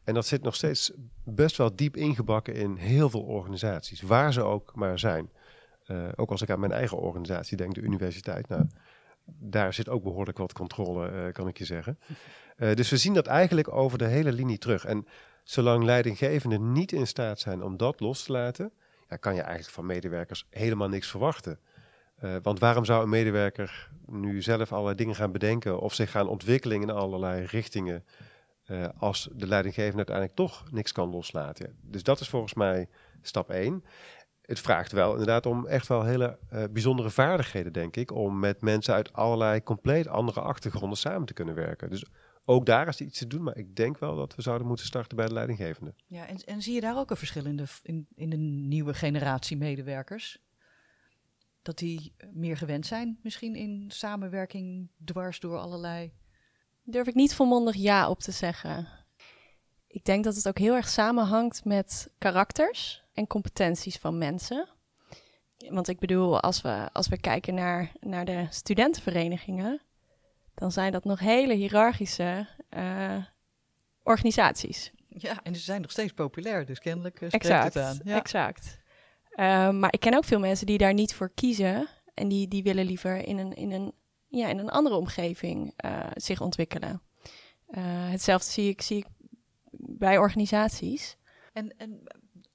[0.05, 0.92] En dat zit nog steeds
[1.25, 5.31] best wel diep ingebakken in heel veel organisaties, waar ze ook maar zijn.
[5.85, 8.49] Eh, ook als ik aan mijn eigen organisatie denk, de universiteit.
[8.49, 8.66] Nou,
[9.25, 11.99] daar zit ook behoorlijk wat controle, eh, kan ik je zeggen.
[12.57, 14.85] Eh, dus we zien dat eigenlijk over de hele linie terug.
[14.85, 15.07] En
[15.45, 18.73] zolang leidinggevenden niet in staat zijn om dat los te laten,
[19.09, 21.59] ja, kan je eigenlijk van medewerkers helemaal niks verwachten.
[22.16, 26.29] Eh, want waarom zou een medewerker nu zelf allerlei dingen gaan bedenken of zich gaan
[26.29, 28.05] ontwikkelen in allerlei richtingen
[28.64, 31.77] eh, als de leidinggevende uiteindelijk toch niks kan loslaten?
[31.83, 32.88] Dus dat is volgens mij
[33.23, 33.85] stap 1.
[34.42, 38.61] Het vraagt wel inderdaad om echt wel hele eh, bijzondere vaardigheden, denk ik, om met
[38.61, 41.90] mensen uit allerlei compleet andere achtergronden samen te kunnen werken.
[41.90, 42.05] Dus
[42.48, 45.16] ook daar is iets te doen, maar ik denk wel dat we zouden moeten starten
[45.16, 45.94] bij de leidinggevende.
[46.06, 48.94] Ja, en, en zie je daar ook een verschil in de, in, in de nieuwe
[48.94, 50.38] generatie medewerkers?
[51.62, 56.12] Dat die meer gewend zijn, misschien in samenwerking dwars door allerlei.
[56.82, 58.88] Durf ik niet volmondig ja op te zeggen.
[59.87, 64.68] Ik denk dat het ook heel erg samenhangt met karakters en competenties van mensen.
[65.68, 69.80] Want ik bedoel, als we, als we kijken naar, naar de studentenverenigingen,
[70.57, 73.25] dan zijn dat nog hele hiërarchische uh,
[74.03, 74.92] organisaties.
[75.09, 78.01] Ja, en ze zijn nog steeds populair, dus kennelijk uh, exact, het aan.
[78.05, 78.16] Ja.
[78.16, 78.81] Exact.
[79.31, 82.62] Uh, maar ik ken ook veel mensen die daar niet voor kiezen en die, die
[82.62, 83.92] willen liever in een, in een,
[84.27, 85.75] ja, in een andere omgeving
[86.14, 87.03] zich ontwikkelen.
[88.11, 89.07] hetzelfde zie ik, zie ik
[89.79, 91.16] bij organisaties.
[91.53, 92.03] En, en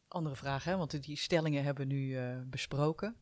[0.08, 2.18] andere vraag, hè, want die stellingen hebben we nu
[2.50, 3.16] besproken.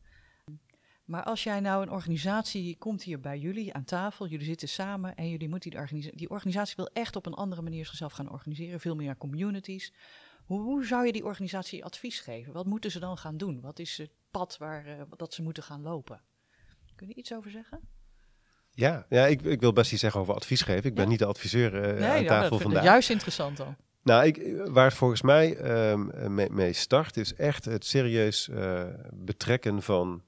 [1.10, 5.16] Maar als jij nou een organisatie komt hier bij jullie aan tafel, jullie zitten samen
[5.16, 8.30] en jullie moeten die organisatie, die organisatie wil echt op een andere manier zichzelf gaan
[8.30, 9.92] organiseren, veel meer communities.
[10.44, 12.52] Hoe, hoe, zou je die organisatie advies geven?
[12.52, 13.60] Wat moeten ze dan gaan doen?
[13.60, 16.20] Wat is het pad waar uh, dat ze moeten gaan lopen?
[16.94, 17.80] Kun je iets over zeggen?
[18.70, 20.90] Ja, ja ik, ik wil best iets zeggen over advies geven.
[20.90, 22.84] Ik ben niet de adviseur uh, nee, aan tafel ja, vandaag.
[22.84, 23.76] Juist interessant dan.
[24.02, 25.58] Nou, ik, waar het volgens mij
[25.90, 30.22] um, mee, mee, start, is echt het serieus uh, betrekken van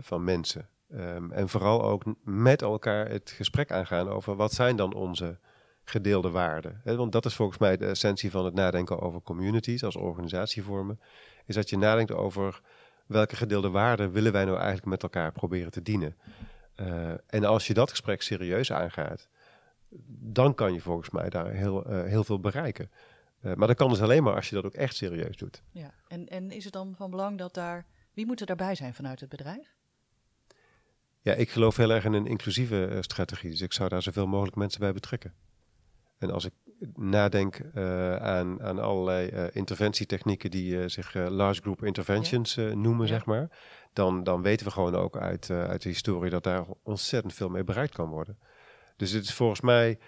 [0.00, 0.68] van mensen.
[0.94, 5.38] Um, en vooral ook met elkaar het gesprek aangaan over wat zijn dan onze
[5.84, 6.80] gedeelde waarden.
[6.84, 11.00] Want dat is volgens mij de essentie van het nadenken over communities als organisatievormen.
[11.46, 12.60] Is dat je nadenkt over
[13.06, 16.16] welke gedeelde waarden willen wij nou eigenlijk met elkaar proberen te dienen.
[16.76, 19.28] Uh, en als je dat gesprek serieus aangaat,
[20.18, 22.90] dan kan je volgens mij daar heel, uh, heel veel bereiken.
[23.40, 25.62] Maar dat kan dus alleen maar als je dat ook echt serieus doet.
[25.70, 28.94] Ja, en, en is het dan van belang dat daar wie moet er daarbij zijn
[28.94, 29.74] vanuit het bedrijf?
[31.20, 33.50] Ja, ik geloof heel erg in een inclusieve uh, strategie.
[33.50, 35.34] Dus ik zou daar zoveel mogelijk mensen bij betrekken.
[36.18, 36.52] En als ik
[36.94, 42.74] nadenk uh, aan, aan allerlei uh, interventietechnieken die zich large group interventions ja.
[42.74, 43.12] noemen, ja.
[43.12, 43.48] zeg maar.
[43.92, 47.64] Dan, dan weten we gewoon ook uit, uit de historie dat daar ontzettend veel mee
[47.64, 48.38] bereikt kan worden.
[48.96, 49.98] Dus het is volgens mij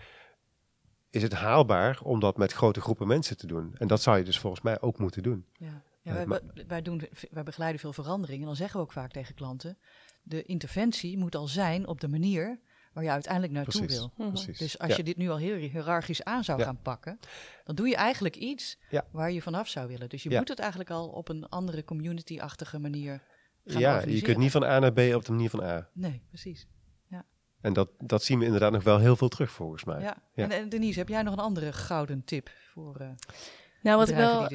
[1.10, 3.74] is het haalbaar om dat met grote groepen mensen te doen.
[3.78, 5.46] En dat zou je dus volgens mij ook moeten doen.
[5.52, 5.82] Ja.
[6.04, 9.34] Ja, wij, wij, doen, wij begeleiden veel verandering en dan zeggen we ook vaak tegen
[9.34, 9.78] klanten:
[10.22, 12.58] de interventie moet al zijn op de manier
[12.92, 14.12] waar je uiteindelijk naartoe precies, wil.
[14.16, 14.54] Mm -hmm.
[14.58, 14.96] Dus als ja.
[14.96, 16.64] je dit nu al heel hiërarchisch aan zou ja.
[16.64, 17.18] gaan pakken,
[17.64, 19.06] dan doe je eigenlijk iets ja.
[19.10, 20.08] waar je vanaf zou willen.
[20.08, 23.22] Dus je moet het eigenlijk al op een andere community-achtige manier
[23.64, 25.88] gaan Ja, je kunt niet van A naar B op de manier van A.
[25.92, 26.66] Nee, precies.
[27.08, 27.24] Ja.
[27.60, 30.00] En dat, dat zien we inderdaad nog wel heel veel terug volgens mij.
[30.00, 30.22] Ja.
[30.34, 33.00] En, en, Denise, heb jij nog een andere gouden tip voor...
[33.00, 33.08] Uh,
[33.84, 34.48] nou, wat ik, wel,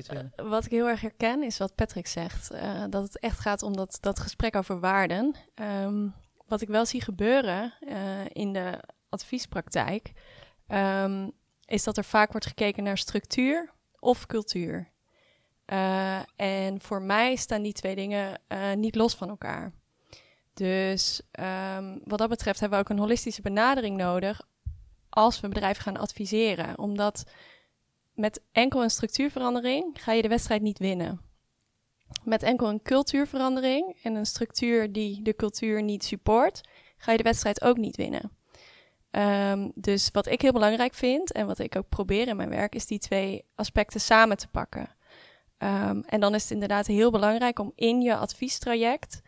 [0.49, 2.51] wat ik heel erg herken is wat Patrick zegt.
[2.51, 5.35] Uh, dat het echt gaat om dat, dat gesprek over waarden.
[5.55, 6.15] Um,
[6.47, 10.11] wat ik wel zie gebeuren uh, in de adviespraktijk,
[10.67, 11.31] um,
[11.65, 14.89] is dat er vaak wordt gekeken naar structuur of cultuur.
[15.65, 18.41] Uh, en voor mij staan die twee dingen
[18.75, 19.71] niet los van elkaar.
[20.53, 21.21] Dus
[21.77, 24.41] um, wat dat betreft hebben we ook een holistische benadering nodig
[25.09, 26.77] als we bedrijven gaan adviseren.
[26.77, 27.23] Omdat
[28.19, 31.21] met enkel een structuurverandering ga je de wedstrijd niet winnen.
[32.23, 36.61] Met enkel een cultuurverandering en een structuur die de cultuur niet support,
[36.97, 38.37] ga je de wedstrijd ook niet winnen.
[39.11, 42.75] Um, dus wat ik heel belangrijk vind en wat ik ook probeer in mijn werk,
[42.75, 44.95] is die twee aspecten samen te pakken.
[45.57, 49.21] Um, en dan is het inderdaad heel belangrijk om in je adviestraject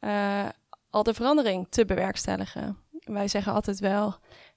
[0.00, 0.48] uh,
[0.90, 2.78] al de verandering te bewerkstelligen.
[2.90, 4.14] Wij zeggen altijd wel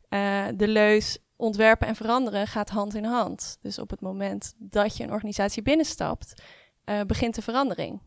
[0.10, 3.58] uh, de leus ontwerpen en veranderen gaat hand in hand.
[3.62, 6.44] Dus op het moment dat je een organisatie binnenstapt,
[6.86, 8.02] uh, begint de verandering.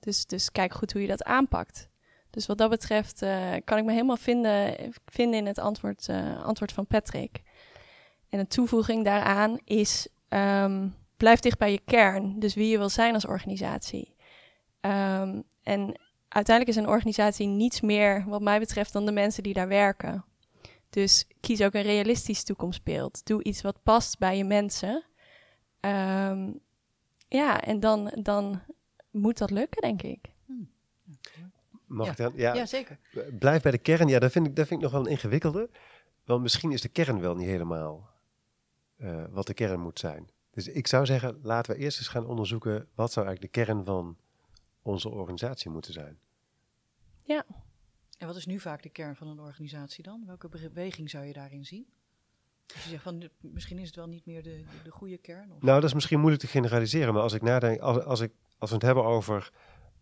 [0.00, 1.88] Dus, dus kijk goed hoe je dat aanpakt.
[2.30, 6.44] Dus wat dat betreft uh, kan ik me helemaal vinden, vinden in het antwoord, uh,
[6.44, 7.42] antwoord van Patrick.
[8.28, 12.38] En een toevoeging daaraan is: um, blijf dicht bij je kern.
[12.38, 14.14] Dus wie je wil zijn als organisatie.
[14.80, 19.54] Um, en uiteindelijk is een organisatie niets meer, wat mij betreft, dan de mensen die
[19.54, 20.24] daar werken.
[20.90, 23.26] Dus kies ook een realistisch toekomstbeeld.
[23.26, 25.04] Doe iets wat past bij je mensen.
[25.80, 26.60] Um,
[27.28, 28.62] ja, en dan, dan
[29.10, 30.32] moet dat lukken, denk ik.
[30.46, 30.70] Hmm.
[31.86, 32.12] Mag ja.
[32.12, 32.32] ik dan?
[32.36, 32.98] Ja, ja, zeker.
[33.38, 34.08] Blijf bij de kern.
[34.08, 35.70] Ja, dat vind ik, dat vind ik nog wel een ingewikkelde.
[36.24, 38.10] Want misschien is de kern wel niet helemaal
[38.98, 40.30] uh, wat de kern moet zijn.
[40.50, 42.88] Dus ik zou zeggen, laten we eerst eens gaan onderzoeken...
[42.94, 44.16] wat zou eigenlijk de kern van
[44.82, 46.18] onze organisatie moeten zijn.
[47.22, 47.44] Ja.
[48.16, 50.22] En wat is nu vaak de kern van een organisatie dan?
[50.26, 51.86] Welke beweging zou je daarin zien?
[52.74, 55.52] Als je zegt van misschien is het wel niet meer de, de, de goede kern.
[55.52, 55.62] Of?
[55.62, 58.70] Nou, dat is misschien moeilijk te generaliseren, maar als ik nadenk, als, als, ik, als
[58.70, 59.52] we het hebben over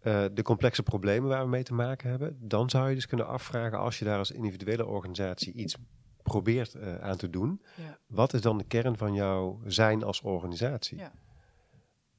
[0.00, 3.26] eh, de complexe problemen waar we mee te maken hebben, dan zou je dus kunnen
[3.26, 5.76] afvragen als je daar als individuele organisatie iets
[6.22, 7.98] probeert eh, aan te doen, Ja.
[8.06, 10.98] wat is dan de kern van jouw zijn als organisatie?
[10.98, 11.12] Ja.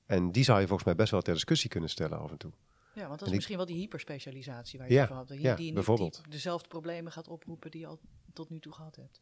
[0.06, 2.52] En die zou je volgens mij best wel ter discussie kunnen stellen af en toe.
[2.96, 5.22] Ja, want dat En is ik- misschien wel die hyperspecialisatie waar je Ja, het over
[5.22, 5.32] had.
[5.32, 6.20] Die, ja, die, bijvoorbeeld.
[6.24, 8.00] die dezelfde problemen gaat oproepen die je al
[8.34, 9.22] tot nu toe gehad hebt.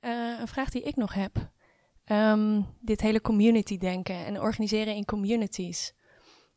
[0.00, 1.50] Eh, een vraag die ik nog heb.
[2.04, 5.94] Ehm, dit hele community denken en organiseren in communities.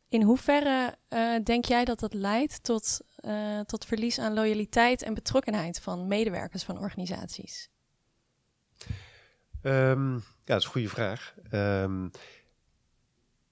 [0.08, 5.14] In hoeverre eh, denk jij dat dat leidt tot, eh, tot verlies aan loyaliteit en
[5.14, 7.68] betrokkenheid van medewerkers van organisaties?
[9.62, 11.34] Ehm, ja, dat is een goede vraag.
[11.50, 12.08] Ehm,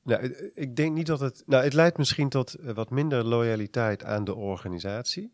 [0.02, 0.22] nou,
[0.54, 1.42] ik- denk niet dat het.
[1.46, 5.32] Nou, het leidt misschien tot eh, wat minder loyaliteit aan de organisatie.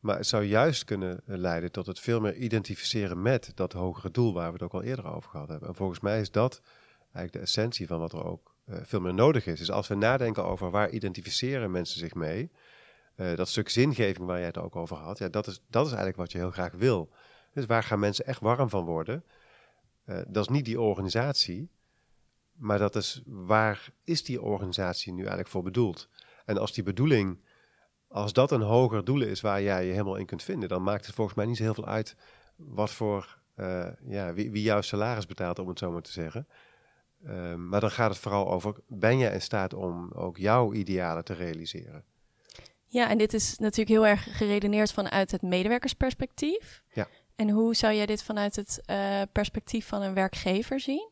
[0.00, 4.32] Maar het zou juist kunnen leiden tot het veel meer identificeren met dat hogere doel
[4.34, 5.68] waar we het ook al eerder over gehad hebben.
[5.68, 6.60] En volgens mij is dat
[7.02, 9.58] eigenlijk de essentie van wat er ook veel meer nodig is.
[9.58, 12.50] Dus als we nadenken over waar identificeren mensen zich mee,
[13.14, 16.16] dat stuk zingeving waar jij het ook over had, ja, dat, is, dat is eigenlijk
[16.16, 17.10] wat je heel graag wil.
[17.52, 19.24] Dus waar gaan mensen echt warm van worden?
[20.04, 21.70] Dat is niet die organisatie,
[22.56, 26.08] maar dat is waar is die organisatie nu eigenlijk voor bedoeld?
[26.44, 27.40] En als die bedoeling,
[28.08, 31.06] als dat een hoger doel is waar jij je helemaal in kunt vinden, dan maakt
[31.06, 32.16] het volgens mij niet zo heel veel uit
[32.56, 36.48] wat voor, eh, ja, wie, wie jouw salaris betaalt, om het zo maar te zeggen.
[37.24, 41.24] Ehm, maar dan gaat het vooral over, ben jij in staat om ook jouw idealen
[41.24, 42.04] te realiseren?
[42.84, 46.82] Ja, en dit is natuurlijk heel erg geredeneerd vanuit het medewerkersperspectief.
[46.92, 47.08] Ja.
[47.36, 51.10] En hoe zou jij dit vanuit het eh, perspectief van een werkgever zien?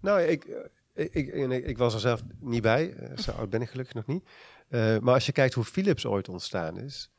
[0.00, 2.92] Nou, ik, eh, ik, ik, ik, ik was er zelf niet bij.
[2.92, 4.28] eh, Zo oud ben ik gelukkig nog niet.
[4.68, 7.10] Eh, maar als je kijkt hoe Philips ooit ontstaan is,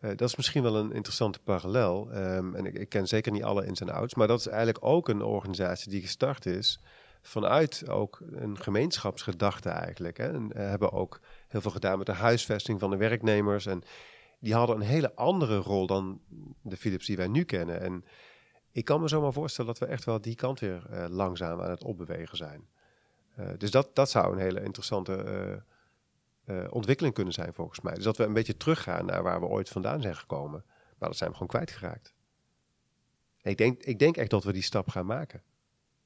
[0.00, 2.10] dat is misschien wel een interessante parallel.
[2.12, 4.84] Ehm, en ik, ik ken zeker niet alle ins en outs, maar dat is eigenlijk
[4.84, 6.80] ook een organisatie die gestart is
[7.22, 10.16] vanuit ook een gemeenschapsgedachte eigenlijk.
[10.16, 10.32] Hè.
[10.32, 13.66] En hebben ook heel veel gedaan met de huisvesting van de werknemers.
[13.66, 13.82] En
[14.40, 16.20] die hadden een hele andere rol dan
[16.62, 17.80] de Philips die wij nu kennen.
[17.80, 18.04] En
[18.74, 21.70] ik kan me zomaar voorstellen dat we echt wel die kant weer eh, langzaam aan
[21.70, 22.68] het opbewegen zijn.
[23.34, 25.14] Eh, dus dat, dat zou een hele interessante
[26.44, 27.94] eh, ontwikkeling kunnen zijn volgens mij.
[27.94, 30.64] Dus dat we een beetje teruggaan naar waar we ooit vandaan zijn gekomen.
[30.98, 32.14] Maar dat zijn we gewoon kwijtgeraakt.
[33.42, 35.42] Ik denk, ik denk echt dat we die stap gaan maken.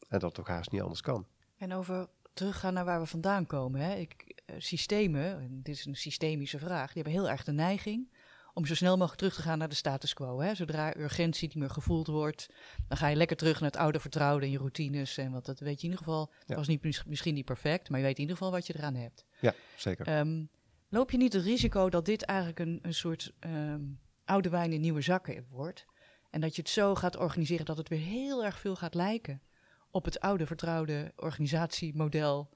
[0.09, 1.26] En dat het ook haast niet anders kan.
[1.57, 3.81] En over teruggaan naar waar we vandaan komen.
[3.81, 3.94] Hè.
[3.94, 8.09] Ik, systemen, en dit is een systemische vraag, die hebben heel erg de neiging
[8.58, 10.40] om zo snel mogelijk terug te gaan naar de status quo.
[10.40, 10.54] Hè.
[10.54, 12.46] Zodra urgentie niet meer gevoeld wordt,
[12.88, 15.16] dan ga je lekker terug naar het oude vertrouwde en je routines.
[15.16, 16.54] En wat dat weet je in ieder geval, Ja.
[16.56, 18.94] was niet, mis- misschien niet perfect, maar je weet in ieder geval wat je eraan
[18.94, 19.24] hebt.
[19.40, 20.06] Ja, zeker.
[20.06, 20.44] Ehm,
[20.88, 23.80] loop je niet het risico dat dit eigenlijk een, een soort ehm,
[24.24, 25.86] oude wijn in nieuwe zakken wordt?
[26.30, 29.42] En dat je het zo gaat organiseren dat het weer heel erg veel gaat lijken
[29.90, 32.50] op het oude vertrouwde organisatiemodel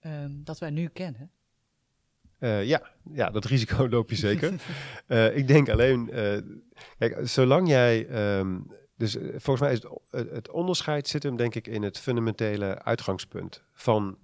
[0.00, 1.30] ehm, dat wij nu kennen?
[2.42, 4.52] Eh, ja, ja, dat risico loop je zeker.
[5.06, 6.38] Eh, ik denk alleen, eh,
[6.98, 8.58] kijk, zolang jij, ehm,
[8.96, 13.62] dus volgens mij is het, het, onderscheid zit hem denk ik in het fundamentele uitgangspunt
[13.72, 14.18] van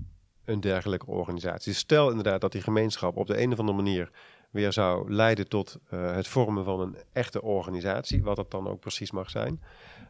[0.45, 1.73] een dergelijke organisatie.
[1.73, 4.11] Dus Stel inderdaad dat die gemeenschap op de een of andere manier
[4.51, 9.11] weer zou leiden tot het vormen van een echte organisatie, wat dat dan ook precies
[9.11, 9.63] mag zijn.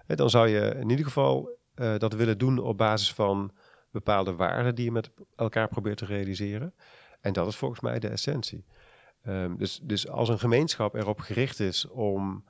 [0.06, 3.52] Dan zou je in ieder geval dat willen doen op basis van
[3.90, 6.74] bepaalde waarden die je met elkaar probeert te realiseren.
[7.20, 8.64] En dat is volgens mij de essentie.
[9.22, 12.44] Ehm, dus, dus als een gemeenschap erop gericht is om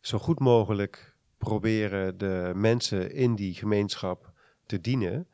[0.00, 4.32] zo goed mogelijk proberen de mensen in die gemeenschap
[4.66, 5.28] te dienen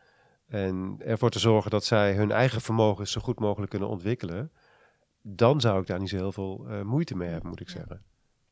[0.47, 4.53] en ervoor te zorgen dat zij hun eigen vermogens zo goed mogelijk kunnen ontwikkelen,
[5.23, 8.03] dan zou ik daar niet zo heel veel eh, moeite mee hebben, moet ik zeggen.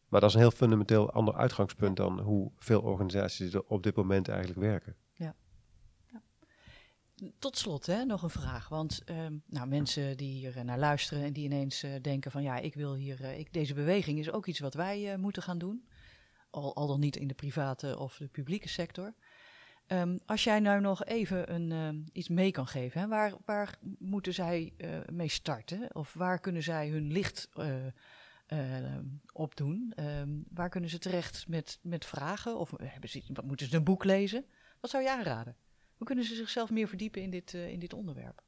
[0.08, 3.96] Maar dat is een heel fundamenteel ander uitgangspunt dan hoe veel organisaties er op dit
[3.96, 4.96] moment eigenlijk werken.
[7.38, 8.68] Tot slot hè, nog een vraag.
[8.68, 12.42] Want ehm, nou, mensen die hier eh, naar luisteren en die ineens eh, denken van
[12.42, 15.58] ja, ik wil hier, eh, ik, deze beweging is ook iets wat wij moeten gaan
[15.58, 15.88] doen.
[16.50, 19.14] Al, al dan niet in de private of de publieke sector.
[19.87, 24.35] Ehm, als jij nou nog even een, iets mee kan geven, hè, waar, waar moeten
[24.35, 24.73] zij
[25.12, 25.94] mee starten?
[25.94, 27.48] Of waar kunnen zij hun licht
[29.33, 29.92] opdoen?
[29.94, 32.58] Ehm, waar kunnen ze terecht met, met vragen?
[32.58, 34.44] Of hebben ze, wat, moeten ze een boek lezen?
[34.81, 35.56] Wat zou je aanraden?
[35.96, 38.42] Hoe kunnen ze zichzelf meer verdiepen in dit, eh, in dit onderwerp?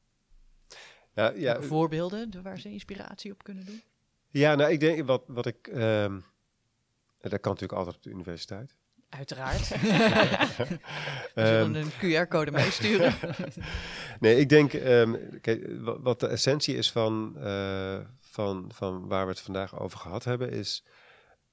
[1.14, 3.82] Ja, ja, Welke voorbeelden de- waar ze inspiratie op kunnen doen?
[4.28, 5.66] ja nou, ik denk wat, wat ik.
[5.66, 6.20] ehm,
[7.20, 8.74] dat kan natuurlijk altijd op de universiteit.
[9.08, 9.68] Uiteraard.
[11.34, 13.14] we zullen een QR-code meesturen.
[14.20, 19.24] Nee, ik denk, ehm, kijk, wa- wat de essentie is van, eh, van, van waar
[19.24, 20.84] we het vandaag over gehad hebben, is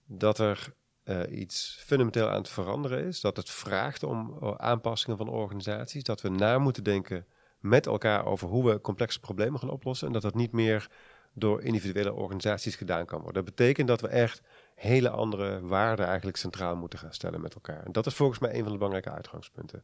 [0.06, 0.74] dat er
[1.06, 3.22] uh, iets fundamenteel aan het veranderen is.
[3.22, 6.04] Dat het vraagt om uh, aanpassingen van organisaties.
[6.04, 7.26] Dat we na moeten denken
[7.60, 10.08] met elkaar over hoe we complexe problemen gaan oplossen.
[10.08, 10.90] En dat dat niet meer
[11.34, 13.46] door individuele organisaties gedaan kan worden.
[13.46, 14.42] Dat betekent dat we echt
[14.76, 17.86] hele andere waarden eigenlijk centraal moeten gaan stellen met elkaar.
[17.86, 19.84] En dat is volgens mij een van de belangrijke uitgangspunten.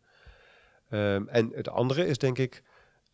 [0.90, 2.64] Um, en het andere is denk ik,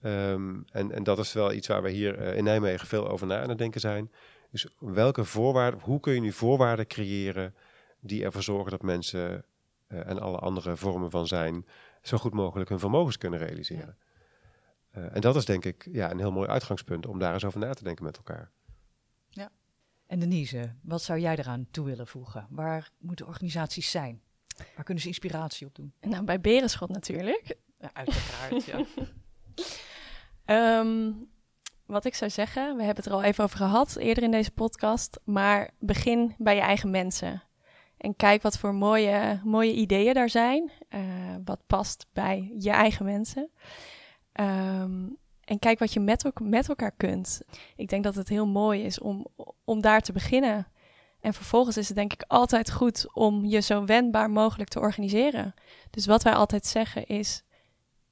[0.04, 3.28] um, en, en dat is wel iets waar we hier uh, in Nijmegen veel over
[3.28, 4.12] na aan het denken zijn,
[4.52, 7.56] is welke voorwaarden, hoe kun je nu voorwaarden creëren
[8.04, 9.46] die ervoor zorgen dat mensen
[9.88, 11.66] uh, en alle andere vormen van zijn
[12.02, 13.98] zo goed mogelijk hun vermogens kunnen realiseren.
[14.98, 17.60] Uh, en dat is denk ik ja, een heel mooi uitgangspunt om daar eens over
[17.60, 18.52] na te denken met elkaar.
[19.30, 19.50] Ja.
[20.08, 22.48] En Denise, wat zou jij eraan toe willen voegen?
[22.50, 24.22] Waar moeten organisaties zijn?
[24.76, 25.94] Waar kunnen ze inspiratie op doen?
[26.02, 27.58] Nou, bij Berenschot natuurlijk.
[27.78, 28.86] Ja, uiteraard, ja.
[30.80, 31.30] um,
[31.86, 34.52] wat ik zou zeggen, we hebben het er al even over gehad eerder in deze
[34.52, 37.44] podcast, maar begin bij je eigen mensen.
[38.04, 40.72] En kijk wat voor mooie, mooie ideeën daar zijn.
[40.90, 41.02] Uh,
[41.46, 43.50] wat past bij je eigen mensen.
[44.34, 47.42] Um, en kijk wat je met, met elkaar kunt.
[47.76, 49.28] Ik denk dat het heel mooi is om,
[49.64, 50.68] om daar te beginnen.
[51.20, 55.54] En vervolgens is het denk ik altijd goed om je zo wendbaar mogelijk te organiseren.
[55.90, 57.44] Dus wat wij altijd zeggen is: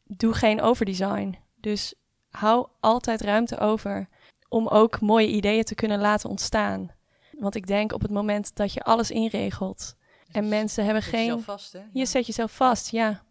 [0.03, 1.37] doe geen overdesign.
[1.55, 1.93] Dus
[2.29, 4.09] hou altijd ruimte over
[4.49, 6.91] om ook mooie ideeën te kunnen laten ontstaan.
[7.41, 9.95] Want ik denk op het moment dat je alles inregelt
[10.31, 11.19] en mensen hebben geen.
[11.25, 11.79] jezelf vast, hè?
[11.79, 12.05] Je Ja.
[12.05, 13.23] zet jezelf vast, ja.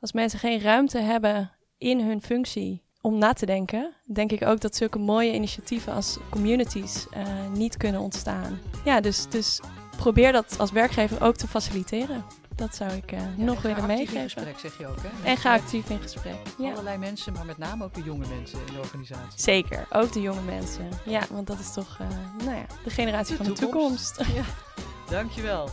[0.00, 4.60] Als mensen geen ruimte hebben in hun functie om na te denken, denk ik ook
[4.60, 8.58] dat zulke mooie initiatieven als communities eh, niet kunnen ontstaan.
[8.84, 9.60] Ja, dus, dus
[9.96, 12.24] probeer dat als werkgever ook te faciliteren.
[12.60, 14.20] Dat zou ik eh, Ja, nog ga willen actief in meegeven.
[14.30, 15.28] gesprek, zeg je ook, hè?
[15.30, 16.34] En ga actief in gesprek.
[16.58, 16.70] Ja.
[16.70, 19.40] Allerlei mensen, maar met name ook de jonge mensen in de organisatie.
[19.40, 20.88] Zeker, ook de jonge mensen.
[21.04, 22.06] Ja, want dat is toch eh,
[22.44, 24.14] nou ja, de generatie De van de toekomst.
[24.14, 24.36] toekomst.
[24.36, 24.44] Ja,
[25.16, 25.68] dankjewel.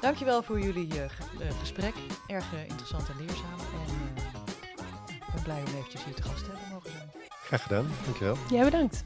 [0.00, 1.10] Dankjewel voor jullie eh, eh,
[1.60, 1.94] gesprek.
[2.26, 3.58] Erg interessant en leerzaam.
[3.58, 7.10] En eh, ik ben blij om eventjes hier te gast te hebben mogen zijn.
[7.44, 8.36] Graag gedaan, dankjewel.
[8.50, 9.04] Ja, bedankt.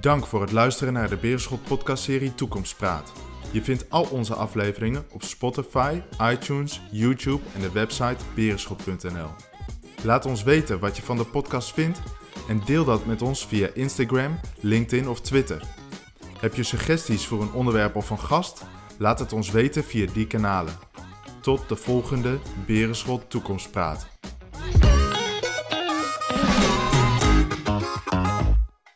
[0.00, 3.12] Dank voor het luisteren naar de Beerschot podcastserie Toekomstpraat.
[3.52, 9.28] Je vindt al onze afleveringen op Spotify, iTunes, YouTube en de website berenschot.nl.
[10.04, 12.00] Laat ons weten wat je van de podcast vindt
[12.48, 15.62] en deel dat met ons via Instagram, LinkedIn of Twitter.
[16.40, 18.62] Heb je suggesties voor een onderwerp of een gast?
[18.98, 20.74] Laat het ons weten via die kanalen.
[21.40, 24.06] Tot de volgende Berenschot Toekomstpraat.